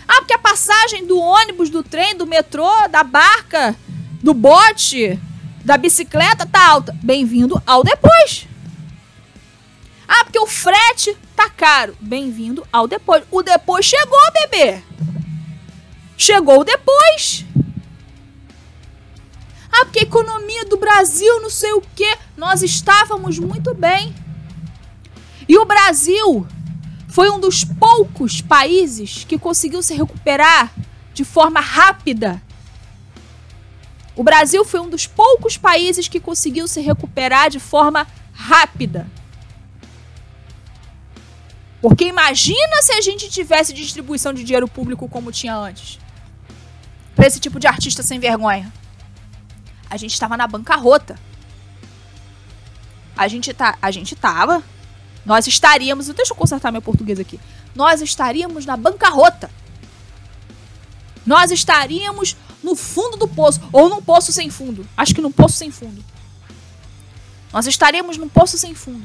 [0.09, 3.77] Ah, porque a passagem do ônibus, do trem, do metrô, da barca,
[4.23, 5.21] do bote,
[5.63, 6.97] da bicicleta tá alta.
[7.03, 8.49] Bem-vindo ao depois.
[10.29, 11.97] Porque o frete tá caro.
[11.99, 13.25] Bem-vindo ao depois.
[13.31, 14.83] O depois chegou, bebê.
[16.19, 17.47] Chegou depois.
[19.73, 22.15] Ah, porque a economia do Brasil, não sei o quê.
[22.37, 24.15] Nós estávamos muito bem.
[25.49, 26.47] E o Brasil
[27.09, 30.71] foi um dos poucos países que conseguiu se recuperar
[31.15, 32.43] de forma rápida.
[34.15, 39.11] O Brasil foi um dos poucos países que conseguiu se recuperar de forma rápida.
[41.81, 45.99] Porque imagina se a gente tivesse distribuição de dinheiro público como tinha antes.
[47.15, 48.73] Para esse tipo de artista sem vergonha.
[49.89, 51.19] A gente estava na bancarrota.
[53.17, 54.63] A gente tá, a gente tava
[55.29, 57.39] nós estaríamos, deixa eu consertar meu português aqui.
[57.75, 59.51] Nós estaríamos na bancarrota.
[61.27, 64.89] Nós estaríamos no fundo do poço ou num poço sem fundo.
[64.97, 66.03] Acho que num poço sem fundo.
[67.53, 69.05] Nós estaríamos num poço sem fundo.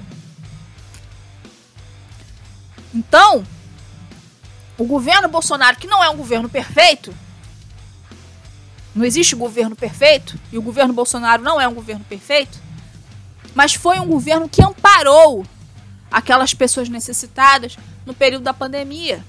[2.94, 3.46] Então,
[4.78, 7.14] o governo Bolsonaro, que não é um governo perfeito,
[8.94, 12.60] não existe governo perfeito, e o governo Bolsonaro não é um governo perfeito,
[13.56, 15.46] mas foi um governo que amparou
[16.12, 17.76] aquelas pessoas necessitadas
[18.06, 19.24] no período da pandemia.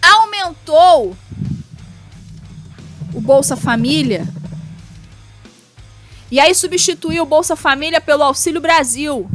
[0.00, 1.16] Aumentou
[3.14, 4.26] o Bolsa Família.
[6.30, 9.30] E aí substituiu o Bolsa Família pelo Auxílio Brasil.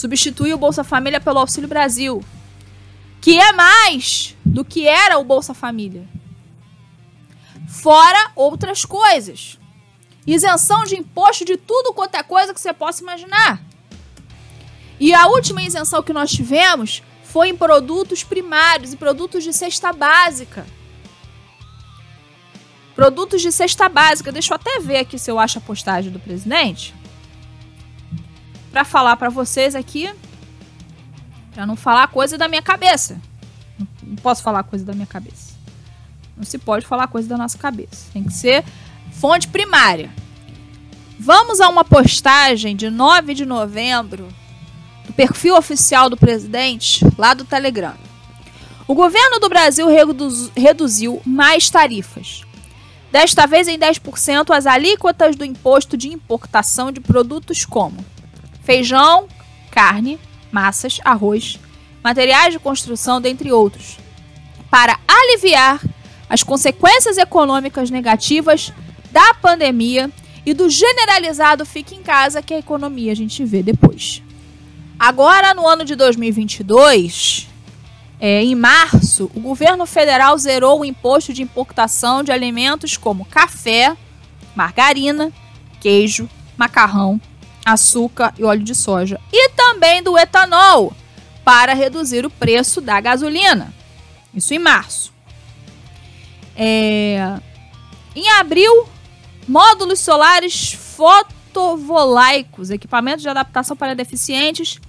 [0.00, 2.24] Substituiu o Bolsa Família pelo Auxílio Brasil.
[3.20, 6.08] Que é mais do que era o Bolsa Família.
[7.68, 9.58] Fora outras coisas.
[10.26, 13.62] Isenção de imposto de tudo quanto é coisa que você possa imaginar.
[14.98, 19.92] E a última isenção que nós tivemos foi em produtos primários e produtos de cesta
[19.92, 20.66] básica.
[22.94, 24.32] Produtos de cesta básica.
[24.32, 26.94] Deixa eu até ver aqui se eu acho a postagem do presidente.
[28.72, 30.12] Para falar para vocês aqui.
[31.52, 33.20] Para não falar coisa da minha cabeça.
[34.02, 35.54] Não posso falar coisa da minha cabeça.
[36.36, 38.06] Não se pode falar coisa da nossa cabeça.
[38.12, 38.64] Tem que ser
[39.12, 40.10] fonte primária.
[41.18, 44.28] Vamos a uma postagem de 9 de novembro
[45.04, 47.94] do perfil oficial do presidente, lá do Telegram.
[48.86, 52.42] O governo do Brasil reduz, reduziu mais tarifas.
[53.12, 58.04] Desta vez em 10% as alíquotas do imposto de importação de produtos como
[58.62, 59.26] feijão,
[59.70, 60.18] carne,
[60.50, 61.58] massas, arroz,
[62.02, 63.98] materiais de construção, dentre outros,
[64.70, 65.80] para aliviar
[66.28, 68.72] as consequências econômicas negativas
[69.10, 70.10] da pandemia
[70.46, 74.22] e do generalizado fique em casa, que a economia a gente vê depois.
[74.98, 77.48] Agora, no ano de 2022,
[78.20, 83.96] é, em março, o governo federal zerou o imposto de importação de alimentos como café,
[84.54, 85.32] margarina,
[85.80, 87.20] queijo, macarrão,
[87.64, 90.92] açúcar e óleo de soja, e também do etanol,
[91.44, 93.72] para reduzir o preço da gasolina.
[94.34, 95.12] Isso em março.
[96.56, 97.38] É...
[98.14, 98.88] Em abril,
[99.46, 104.80] módulos solares fotovolaicos, equipamentos de adaptação para deficientes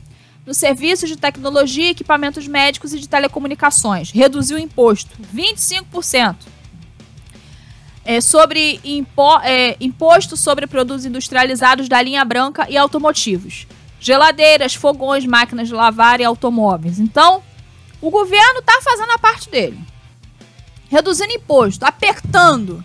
[0.45, 4.11] no serviço de tecnologia, equipamentos médicos e de telecomunicações.
[4.11, 6.35] Reduziu o imposto 25%.
[8.11, 13.65] É, sobre impo é, imposto sobre produtos industrializados da linha branca e automotivos.
[14.01, 16.99] Geladeiras, fogões, máquinas de lavar e automóveis.
[16.99, 17.41] Então,
[18.01, 19.79] o governo está fazendo a parte dele.
[20.89, 22.83] Reduzindo imposto, apertando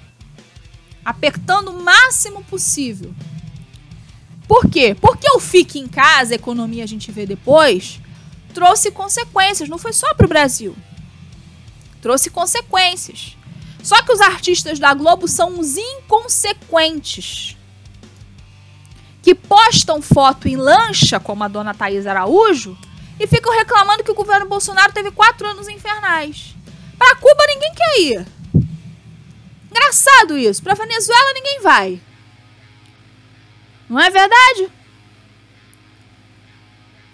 [1.05, 3.13] apertando o máximo possível.
[4.47, 4.97] Por quê?
[5.01, 8.01] Porque o fique em casa, a economia a gente vê depois,
[8.55, 10.77] trouxe consequências, não foi só para o Brasil.
[12.01, 13.36] Trouxe consequências.
[13.87, 17.57] Só que os artistas da Globo são uns inconsequentes.
[19.23, 22.77] Que postam foto em lancha, como a dona Thaís Araújo,
[23.21, 26.57] e ficam reclamando que o governo Bolsonaro teve quatro anos infernais.
[26.99, 28.37] Para Cuba ninguém quer ir
[29.77, 30.63] engraçado isso.
[30.63, 32.01] Para Venezuela ninguém vai.
[33.89, 34.69] Não é verdade?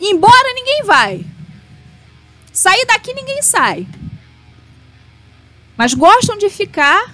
[0.00, 1.26] Embora ninguém vai.
[2.50, 3.86] Sair daqui ninguém sai.
[5.76, 7.12] Mas gostam de ficar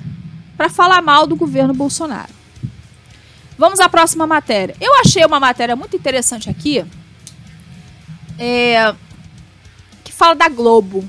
[0.57, 2.33] para falar mal do governo Bolsonaro.
[3.57, 4.77] Vamos à próxima matéria.
[4.81, 6.85] Eu achei uma matéria muito interessante aqui.
[8.39, 8.95] É,
[10.05, 11.09] que fala da Globo.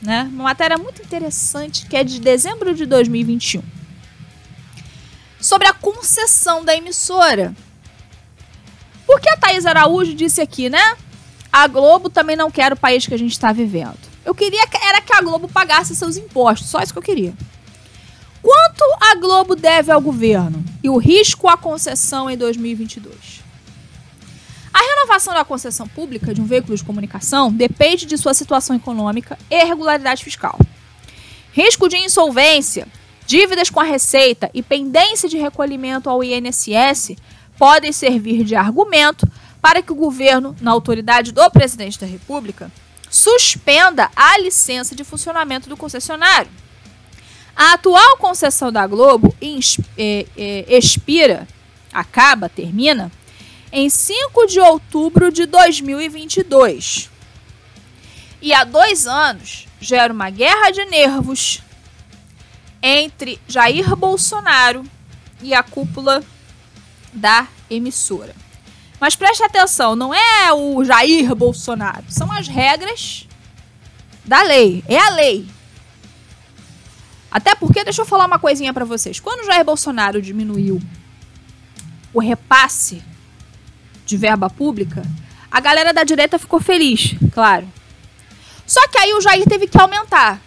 [0.00, 0.28] Né?
[0.32, 3.62] Uma matéria muito interessante que é de dezembro de 2021.
[5.40, 7.54] Sobre a concessão da emissora.
[9.04, 10.96] Porque a Thaís Araújo disse aqui, né?
[11.52, 14.11] A Globo também não quer o país que a gente está vivendo.
[14.24, 17.34] Eu queria que, era que a Globo pagasse seus impostos, só isso que eu queria.
[18.42, 23.42] Quanto a Globo deve ao governo e o risco à concessão em 2022?
[24.72, 29.38] A renovação da concessão pública de um veículo de comunicação depende de sua situação econômica
[29.50, 30.58] e regularidade fiscal.
[31.52, 32.88] Risco de insolvência,
[33.26, 37.16] dívidas com a Receita e pendência de recolhimento ao INSS
[37.58, 42.72] podem servir de argumento para que o governo, na autoridade do presidente da República,
[43.12, 46.50] suspenda a licença de funcionamento do concessionário.
[47.54, 49.36] A atual concessão da Globo
[49.98, 51.46] é, é, expira,
[51.92, 53.12] acaba, termina,
[53.70, 57.10] em 5 de outubro de 2022.
[58.40, 61.60] E há dois anos gera uma guerra de nervos
[62.82, 64.84] entre Jair Bolsonaro
[65.42, 66.24] e a cúpula
[67.12, 68.41] da emissora.
[69.02, 73.26] Mas preste atenção, não é o Jair Bolsonaro, são as regras
[74.24, 75.44] da lei, é a lei.
[77.28, 79.18] Até porque, deixa eu falar uma coisinha para vocês.
[79.18, 80.80] Quando o Jair Bolsonaro diminuiu
[82.14, 83.02] o repasse
[84.06, 85.02] de verba pública,
[85.50, 87.66] a galera da direita ficou feliz, claro.
[88.64, 90.40] Só que aí o Jair teve que aumentar.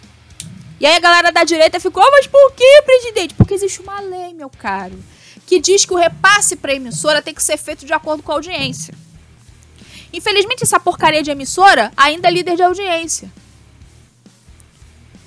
[0.80, 3.34] E aí a galera da direita ficou, oh, mas por que, presidente?
[3.34, 4.98] Porque existe uma lei, meu caro,
[5.46, 8.32] que diz que o repasse para a emissora tem que ser feito de acordo com
[8.32, 8.92] a audiência.
[10.12, 13.32] Infelizmente, essa porcaria de emissora ainda é líder de audiência.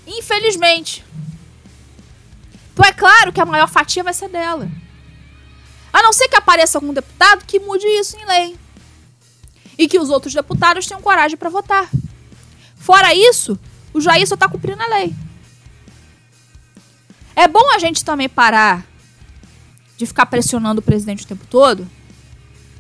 [0.05, 1.05] Infelizmente.
[2.73, 4.69] Então é claro que a maior fatia vai ser dela.
[5.93, 8.57] A não ser que apareça algum deputado que mude isso em lei.
[9.77, 11.89] E que os outros deputados tenham coragem para votar.
[12.75, 13.57] Fora isso,
[13.93, 15.15] o Jair só está cumprindo a lei.
[17.35, 18.85] É bom a gente também parar
[19.99, 21.85] de ficar pressionando o presidente o tempo todo,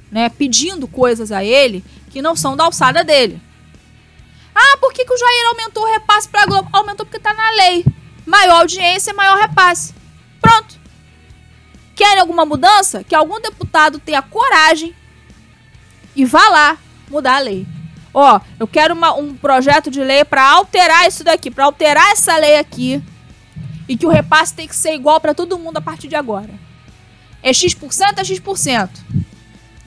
[0.09, 3.41] né, pedindo coisas a ele que não são da alçada dele.
[4.55, 6.69] Ah, por que, que o Jair aumentou o repasse para a Globo?
[6.71, 7.85] Aumentou porque está na lei.
[8.25, 9.93] Maior audiência, maior repasse.
[10.39, 10.79] Pronto.
[11.93, 13.03] Querem alguma mudança?
[13.03, 14.95] Que algum deputado tenha coragem
[16.15, 16.77] e vá lá
[17.09, 17.67] mudar a lei.
[18.13, 22.37] Ó, eu quero uma, um projeto de lei para alterar isso daqui, para alterar essa
[22.37, 23.03] lei aqui.
[23.89, 26.68] E que o repasse tem que ser igual para todo mundo a partir de agora.
[27.41, 28.89] É X%, é X%.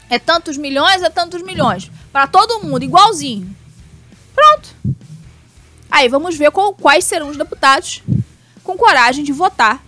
[0.09, 1.91] É tantos milhões, é tantos milhões.
[2.13, 3.55] Para todo mundo, igualzinho.
[4.35, 4.75] Pronto.
[5.91, 8.03] Aí vamos ver qual, quais serão os deputados
[8.63, 9.83] com coragem de votar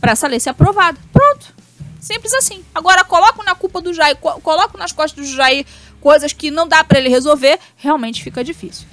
[0.00, 0.98] para essa lei ser aprovada.
[1.12, 1.54] Pronto.
[2.00, 2.64] Simples assim.
[2.74, 5.66] Agora coloco na culpa do Jair, coloco nas costas do Jair
[6.00, 8.86] coisas que não dá para ele resolver, realmente fica difícil.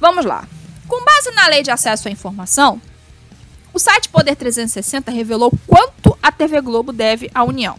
[0.00, 0.46] Vamos lá.
[0.88, 2.80] Com base na Lei de Acesso à Informação,
[3.76, 7.76] o site Poder 360 revelou quanto a TV Globo deve à União.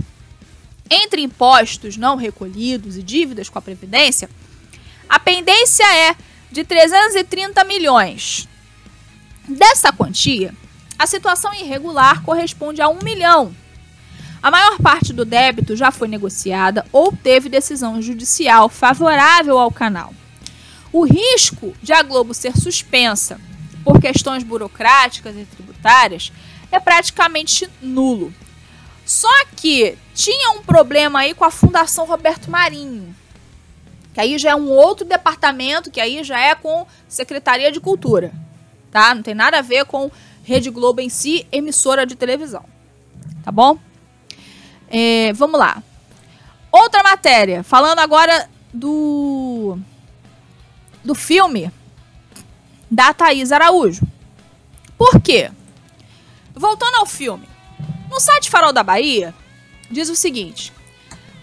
[0.88, 4.30] Entre impostos não recolhidos e dívidas com a Previdência,
[5.10, 6.16] a pendência é
[6.52, 8.48] de 330 milhões.
[9.48, 10.54] Dessa quantia,
[11.00, 13.52] a situação irregular corresponde a um milhão.
[14.40, 20.14] A maior parte do débito já foi negociada ou teve decisão judicial favorável ao canal.
[20.94, 23.42] O risco de a Globo ser suspensa
[23.88, 26.32] por questões burocráticas e tributárias
[26.72, 28.34] é praticamente nulo.
[29.06, 33.16] Só que tinha um problema aí com a Fundação Roberto Marinho,
[34.14, 38.34] que aí já é um outro departamento, que aí já é com Secretaria de Cultura,
[38.92, 39.16] tá?
[39.16, 40.12] Não tem nada a ver com
[40.44, 42.66] Rede Globo em si, emissora de televisão.
[43.44, 43.80] Tá bom?
[44.90, 45.82] É, vamos lá.
[46.70, 49.80] Outra matéria, falando agora do
[51.04, 51.72] do filme
[52.92, 54.06] da Thaís Araújo.
[54.98, 55.50] Por quê?
[56.58, 57.48] Voltando ao filme.
[58.10, 59.34] No site Farol da Bahia,
[59.90, 60.74] diz o seguinte: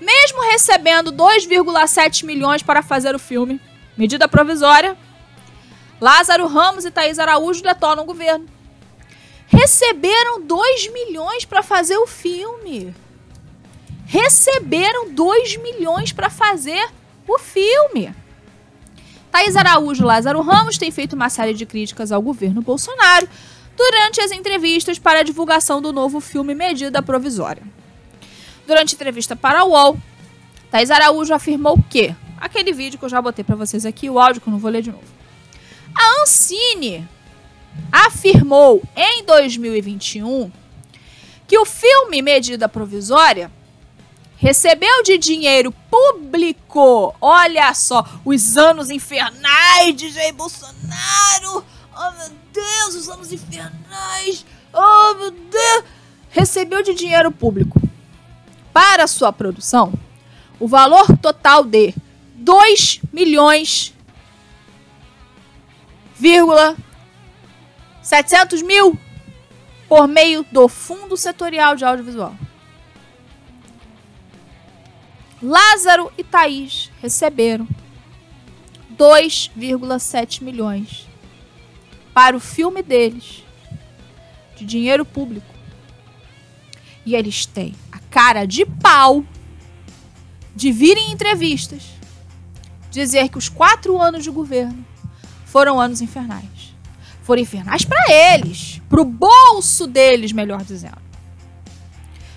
[0.00, 3.60] mesmo recebendo 2,7 milhões para fazer o filme,
[3.96, 4.96] medida provisória,
[6.00, 8.54] Lázaro Ramos e Thaís Araújo detonam o governo
[9.46, 12.94] receberam 2 milhões para fazer o filme.
[14.06, 16.88] Receberam 2 milhões para fazer
[17.26, 18.14] o filme.
[19.30, 23.28] Thaís Araújo e Lázaro Ramos têm feito uma série de críticas ao governo Bolsonaro
[23.76, 27.62] durante as entrevistas para a divulgação do novo filme Medida Provisória.
[28.66, 29.98] Durante a entrevista para a UOL,
[30.70, 34.40] Thais Araújo afirmou que, aquele vídeo que eu já botei para vocês aqui, o áudio
[34.40, 35.04] que eu não vou ler de novo.
[35.96, 37.06] A Ancine
[37.92, 40.50] afirmou em 2021
[41.46, 43.50] que o filme Medida Provisória
[44.36, 51.64] recebeu de dinheiro público, olha só, os anos infernais de Jair Bolsonaro,
[51.96, 55.84] oh meu Deus, os anos infernais, oh meu Deus,
[56.30, 57.80] recebeu de dinheiro público
[58.72, 59.92] para sua produção
[60.60, 61.92] o valor total de
[62.36, 63.92] 2 milhões,
[66.14, 66.76] vírgula
[68.00, 68.98] 700 mil
[69.88, 72.36] por meio do Fundo Setorial de Audiovisual.
[75.42, 77.66] Lázaro e Thaís receberam
[78.96, 81.03] 2,7 milhões
[82.14, 83.42] para o filme deles
[84.56, 85.52] de dinheiro público.
[87.04, 89.24] E eles têm a cara de pau
[90.54, 91.82] de vir em entrevistas
[92.90, 94.86] dizer que os quatro anos de governo
[95.44, 96.74] foram anos infernais.
[97.22, 101.02] Foram infernais para eles, para o bolso deles, melhor dizendo.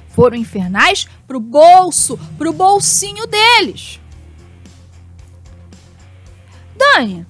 [0.09, 3.99] Foram infernais para o bolso, para o bolsinho deles.
[6.75, 7.25] Dani,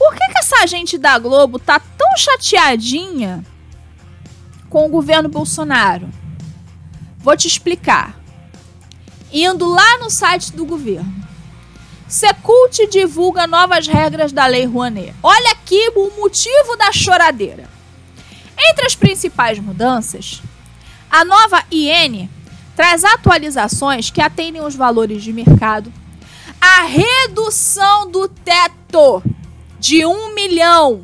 [0.00, 3.44] por que, que essa gente da Globo tá tão chateadinha
[4.70, 6.08] com o governo Bolsonaro?
[7.18, 8.18] Vou te explicar.
[9.30, 11.14] Indo lá no site do governo.
[12.08, 15.14] Secult divulga novas regras da Lei Rouanet.
[15.22, 17.68] Olha aqui o motivo da choradeira.
[18.58, 20.40] Entre as principais mudanças,
[21.10, 22.26] a nova IN
[22.74, 25.92] traz atualizações que atendem os valores de mercado,
[26.58, 29.22] a redução do teto
[29.80, 31.00] de 1 milhão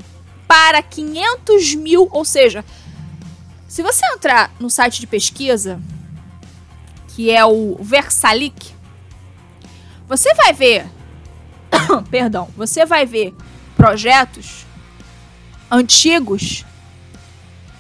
[0.47, 2.65] para 500 mil, ou seja,
[3.67, 5.81] se você entrar no site de pesquisa,
[7.09, 8.75] que é o Versalic,
[10.07, 10.87] você vai ver,
[12.11, 13.35] perdão, você vai ver
[13.77, 14.67] projetos
[15.71, 16.65] antigos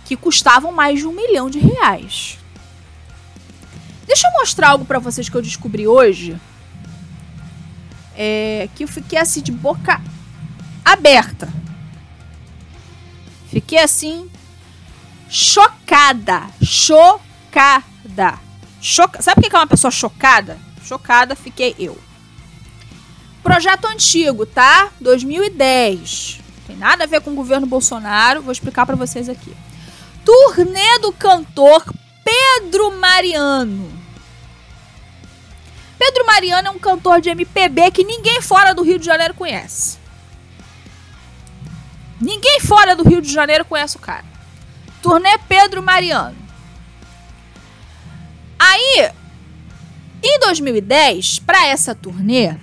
[0.06, 2.38] que custavam mais de um milhão de reais.
[4.06, 6.40] Deixa eu mostrar algo para vocês que eu descobri hoje.
[8.18, 10.00] É, que eu fiquei assim de boca
[10.86, 11.52] aberta.
[13.50, 14.30] Fiquei assim
[15.28, 18.38] chocada, chocada.
[18.80, 19.20] Choca...
[19.20, 20.58] Sabe o que é uma pessoa chocada?
[20.84, 21.98] Chocada fiquei eu.
[23.42, 24.90] Projeto antigo, tá?
[25.00, 26.40] 2010.
[26.68, 29.56] Tem nada a ver com o governo Bolsonaro, vou explicar para vocês aqui.
[30.24, 31.84] Turnê do cantor
[32.24, 33.90] Pedro Mariano.
[35.98, 40.05] Pedro Mariano é um cantor de MPB que ninguém fora do Rio de Janeiro conhece.
[42.20, 44.24] Ninguém fora do Rio de Janeiro conhece o cara.
[45.02, 46.36] Turnê Pedro Mariano.
[48.58, 49.10] Aí,
[50.22, 52.56] em 2010, para essa turnê,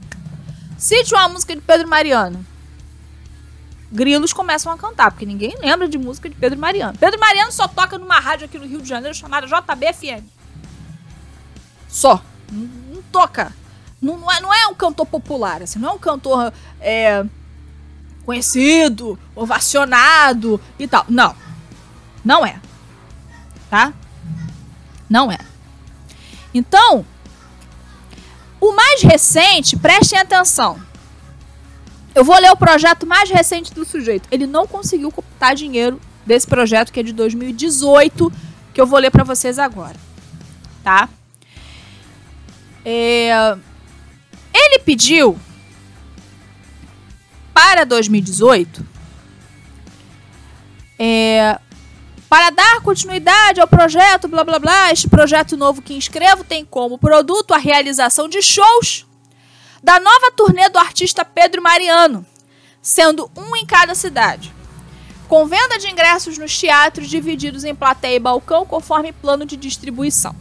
[0.76, 2.44] Cite uma música de Pedro Mariano.
[3.90, 6.98] Grilos começam a cantar, porque ninguém lembra de música de Pedro Mariano.
[6.98, 10.26] Pedro Mariano só toca numa rádio aqui no Rio de Janeiro chamada JBFM.
[11.88, 12.22] Só.
[12.52, 13.50] Não, não toca.
[14.02, 16.52] Não, não, é, não é um cantor popular, assim, não é um cantor
[16.82, 17.24] é,
[18.26, 21.06] conhecido, ovacionado e tal.
[21.08, 21.34] Não.
[22.22, 22.60] Não é.
[23.70, 23.94] Tá?
[25.08, 25.38] Não é.
[26.52, 27.04] Então,
[28.60, 30.80] o mais recente, prestem atenção.
[32.14, 34.28] Eu vou ler o projeto mais recente do sujeito.
[34.30, 38.32] Ele não conseguiu captar dinheiro desse projeto que é de 2018,
[38.72, 39.96] que eu vou ler para vocês agora,
[40.82, 41.08] tá?
[42.84, 43.56] É...
[44.52, 45.38] Ele pediu
[47.52, 48.94] para 2018
[50.98, 51.58] é,
[52.34, 56.98] para dar continuidade ao projeto, blá blá blá, este projeto novo que inscrevo tem como
[56.98, 59.06] produto a realização de shows
[59.80, 62.26] da nova turnê do artista Pedro Mariano,
[62.82, 64.52] sendo um em cada cidade.
[65.28, 70.34] Com venda de ingressos nos teatros divididos em plateia e balcão conforme plano de distribuição.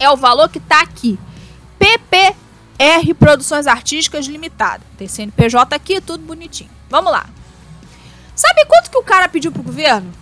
[0.00, 1.16] É o valor que está aqui.
[1.78, 4.82] PPR Produções Artísticas Limitada.
[4.98, 6.70] Tem CNPJ aqui, tudo bonitinho.
[6.90, 7.30] Vamos lá.
[8.34, 10.21] Sabe quanto que o cara pediu pro governo?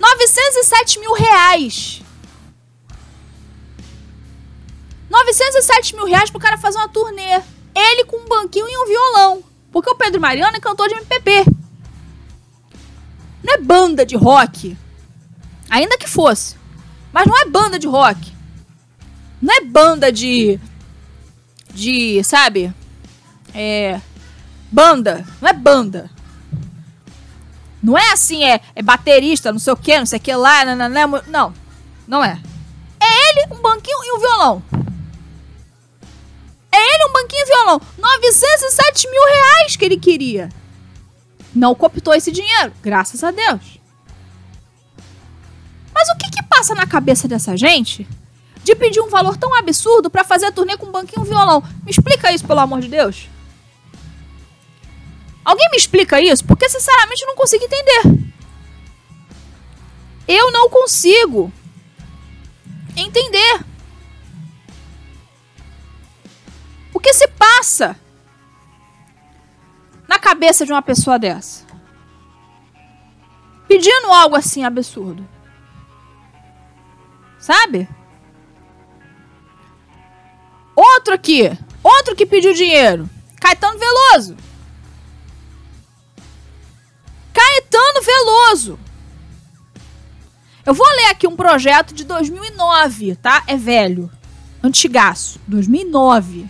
[0.00, 2.02] 907 mil reais.
[5.10, 7.42] 907 mil reais pro cara fazer uma turnê.
[7.74, 9.44] Ele com um banquinho e um violão.
[9.70, 11.44] Porque o Pedro Mariano é cantor de MPB.
[13.42, 14.76] Não é banda de rock.
[15.68, 16.56] Ainda que fosse.
[17.12, 18.32] Mas não é banda de rock.
[19.40, 20.58] Não é banda de.
[21.72, 22.22] De.
[22.24, 22.72] Sabe?
[23.54, 24.00] É.
[24.70, 25.26] Banda.
[25.40, 26.10] Não é banda.
[27.82, 30.64] Não é assim, é, é baterista, não sei o que, não sei o que lá,
[30.64, 31.54] não, não, não,
[32.06, 32.40] não é.
[33.00, 34.62] É ele, um banquinho e um violão.
[36.72, 37.80] É ele, um banquinho e um violão.
[37.98, 40.50] 907 mil reais que ele queria.
[41.54, 43.80] Não cooptou esse dinheiro, graças a Deus.
[45.92, 48.06] Mas o que que passa na cabeça dessa gente
[48.62, 51.28] de pedir um valor tão absurdo para fazer a turnê com um banquinho e um
[51.28, 51.62] violão?
[51.82, 53.28] Me explica isso, pelo amor de Deus.
[55.50, 56.44] Alguém me explica isso?
[56.44, 58.32] Porque, sinceramente, eu não consigo entender.
[60.28, 61.52] Eu não consigo
[62.96, 63.64] entender.
[66.94, 67.98] O que se passa
[70.06, 71.66] na cabeça de uma pessoa dessa?
[73.66, 75.28] Pedindo algo assim absurdo.
[77.40, 77.88] Sabe?
[80.76, 81.58] Outro aqui.
[81.82, 83.10] Outro que pediu dinheiro.
[83.40, 84.49] Caetano Veloso.
[87.50, 88.78] Caetano Veloso.
[90.64, 93.42] Eu vou ler aqui um projeto de 2009, tá?
[93.46, 94.10] É velho.
[94.62, 95.40] Antigaço.
[95.48, 96.48] 2009.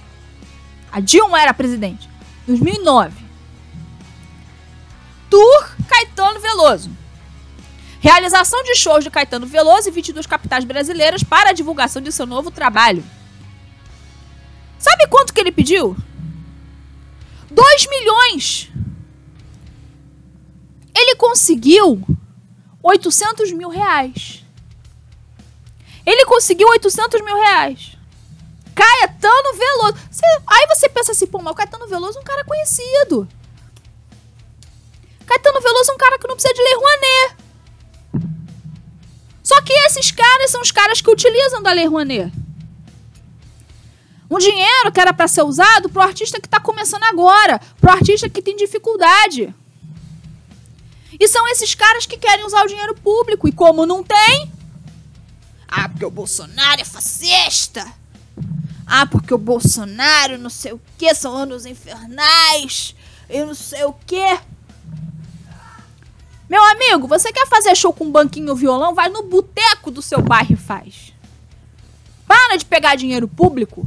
[0.92, 2.08] A Dilma era presidente.
[2.46, 3.16] 2009.
[5.30, 6.90] Tour Caetano Veloso.
[8.00, 12.26] Realização de shows de Caetano Veloso em 22 capitais brasileiras para a divulgação de seu
[12.26, 13.04] novo trabalho.
[14.78, 15.96] Sabe quanto que ele pediu?
[17.50, 18.69] 2 milhões
[20.94, 22.02] ele conseguiu
[22.82, 24.44] 800 mil reais.
[26.04, 27.96] Ele conseguiu 800 mil reais.
[28.74, 29.94] Caetano Veloso.
[30.10, 33.28] Você, aí você pensa assim, pô, mas o Caetano Veloso é um cara conhecido.
[35.26, 37.36] Caetano Veloso é um cara que não precisa de Lei Rouanet.
[39.42, 42.32] Só que esses caras são os caras que utilizam da Lei Rouanet.
[44.30, 48.28] Um dinheiro que era para ser usado pro artista que tá começando agora, pro artista
[48.28, 49.52] que tem dificuldade.
[51.20, 53.46] E são esses caras que querem usar o dinheiro público.
[53.46, 54.50] E como não tem.
[55.68, 57.86] Ah, porque o Bolsonaro é fascista.
[58.86, 62.96] Ah, porque o Bolsonaro não sei o que, são anos infernais.
[63.28, 64.40] Eu não sei o que.
[66.48, 68.94] Meu amigo, você quer fazer show com banquinho violão?
[68.94, 71.12] Vai no boteco do seu bairro e faz.
[72.26, 73.86] Para de pegar dinheiro público.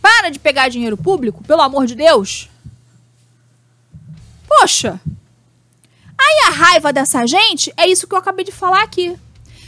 [0.00, 2.48] Para de pegar dinheiro público, pelo amor de Deus.
[4.46, 5.00] Poxa!
[6.18, 9.18] Aí a raiva dessa gente é isso que eu acabei de falar aqui.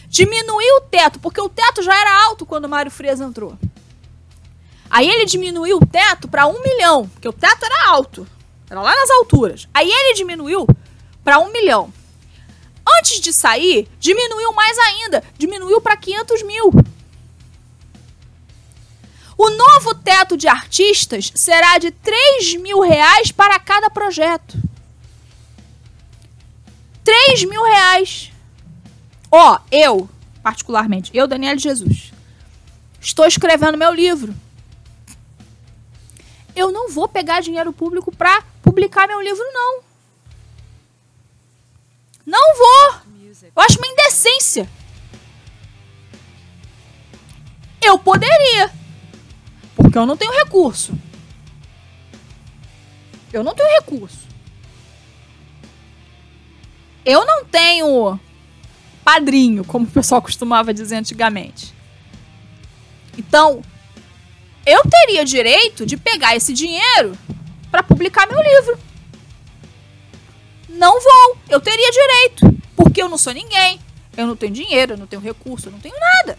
[0.08, 3.58] Diminuir o teto, porque o teto já era alto quando o Mário Frias entrou.
[4.90, 8.26] Aí ele diminuiu o teto para um milhão, porque o teto era alto,
[8.70, 9.68] era lá nas alturas.
[9.74, 10.66] Aí ele diminuiu
[11.22, 11.92] para um milhão.
[12.98, 16.72] Antes de sair, diminuiu mais ainda, diminuiu para 500 mil.
[19.36, 24.56] O novo teto de artistas será de 3 mil reais para cada projeto.
[27.08, 28.30] 3 mil reais.
[29.32, 30.10] Ó, eu,
[30.42, 32.12] particularmente, eu, Daniel Jesus,
[33.00, 34.34] estou escrevendo meu livro.
[36.54, 39.80] Eu não vou pegar dinheiro público para publicar meu livro, não.
[42.26, 43.00] Não vou.
[43.56, 44.68] Eu acho uma indecência.
[47.80, 48.70] Eu poderia.
[49.74, 50.92] Porque eu não tenho recurso.
[53.32, 54.27] Eu não tenho recurso.
[57.04, 58.18] Eu não tenho
[59.04, 61.74] padrinho, como o pessoal costumava dizer antigamente.
[63.16, 63.62] Então,
[64.66, 67.16] eu teria direito de pegar esse dinheiro
[67.70, 68.78] para publicar meu livro.
[70.68, 71.38] Não vou.
[71.48, 72.58] Eu teria direito.
[72.76, 73.80] Porque eu não sou ninguém.
[74.16, 76.38] Eu não tenho dinheiro, eu não tenho recurso, eu não tenho nada.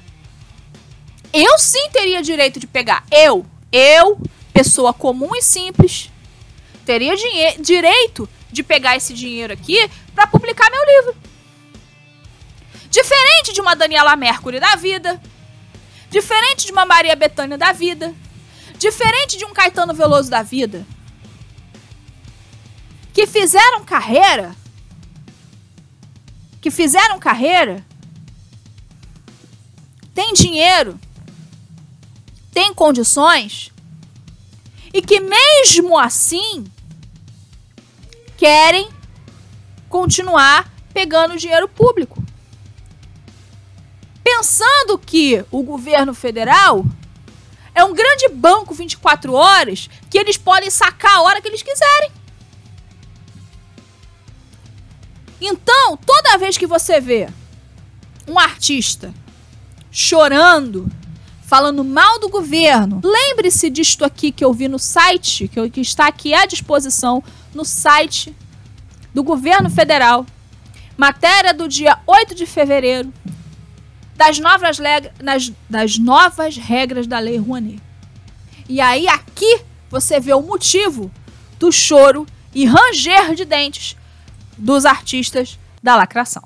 [1.33, 3.05] Eu sim teria direito de pegar.
[3.11, 4.19] Eu, eu,
[4.53, 6.09] pessoa comum e simples,
[6.85, 7.13] teria
[7.59, 9.89] direito de pegar esse dinheiro aqui
[10.19, 11.15] para publicar meu livro.
[12.91, 15.21] Diferente de uma Daniela Mercury da vida,
[16.09, 18.13] diferente de uma Maria Bethânia da vida,
[18.77, 20.85] diferente de um Caetano Veloso da vida,
[23.13, 24.53] que fizeram carreira,
[26.59, 27.85] que fizeram carreira,
[30.13, 30.99] tem dinheiro,
[32.51, 33.71] tem condições,
[34.93, 36.65] e que mesmo assim
[38.35, 38.98] querem
[39.89, 42.23] continuar pegando dinheiro público.
[44.23, 46.85] pensando que o governo federal
[47.73, 52.11] é um grande banco 24 horas que eles podem sacar a hora que eles quiserem.
[55.41, 57.27] Então, toda vez que você vê
[58.27, 59.13] um artista
[59.91, 60.87] chorando,
[61.41, 66.07] falando mal do governo, lembre-se disto aqui que eu vi no site, que, que está
[66.07, 67.23] aqui à disposição
[67.53, 68.35] no site
[69.13, 70.25] do governo federal.
[70.97, 73.13] Matéria do dia 8 de fevereiro
[74.15, 74.77] das novas,
[75.21, 77.81] nas, das novas regras da Lei Rouanet.
[78.67, 81.09] E aí aqui você vê o motivo
[81.57, 83.95] do choro e ranger de dentes
[84.57, 86.43] dos artistas da lacração.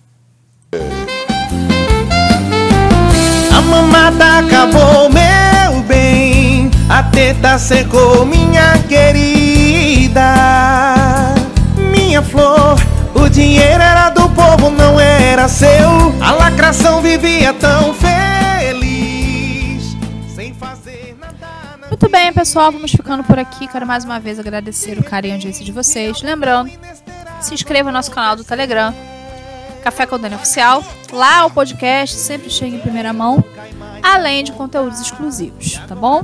[3.51, 6.69] A mamada acabou, meu bem.
[6.89, 10.23] A teta secou, minha querida.
[12.13, 12.75] Minha flor,
[13.15, 15.89] o dinheiro era do povo, não era seu.
[16.21, 19.97] A lacração vivia tão feliz,
[20.35, 21.87] sem fazer nada.
[21.89, 23.67] Muito bem, pessoal, vamos ficando por aqui.
[23.67, 26.21] Quero mais uma vez agradecer o carinho de vocês.
[26.21, 26.69] Lembrando
[27.41, 28.93] se inscreva no nosso canal do Telegram,
[29.83, 30.83] Café com Dani Oficial.
[31.11, 33.43] Lá o podcast sempre chega em primeira mão,
[34.03, 36.23] além de conteúdos exclusivos, tá bom?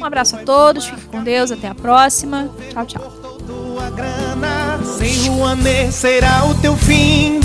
[0.00, 2.48] Um abraço a todos, fique com Deus, até a próxima.
[2.72, 4.25] Tchau, tchau.
[4.98, 7.38] Sem Rouanet será o teu fim.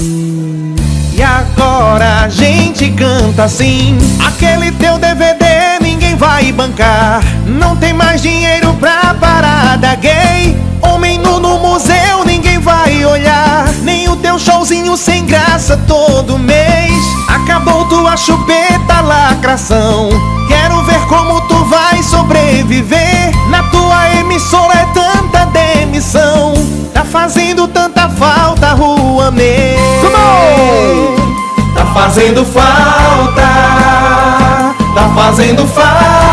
[1.14, 3.98] E agora a gente canta assim.
[4.26, 7.22] Aquele teu DVD ninguém vai bancar.
[7.46, 10.58] Não tem mais dinheiro pra parada gay.
[10.82, 13.68] Homem nu no museu ninguém vai olhar.
[13.84, 17.04] Nem o teu showzinho sem graça todo mês.
[17.28, 20.08] Acabou tua chupeta lacração.
[20.48, 23.36] Quero ver como tu vai sobreviver.
[23.50, 26.54] Na tua emissora é tanta demissão.
[26.94, 29.76] Tá fazendo tanta falta, Rua Me.
[31.76, 33.42] Tá fazendo falta.
[34.96, 36.32] Tá fazendo falta.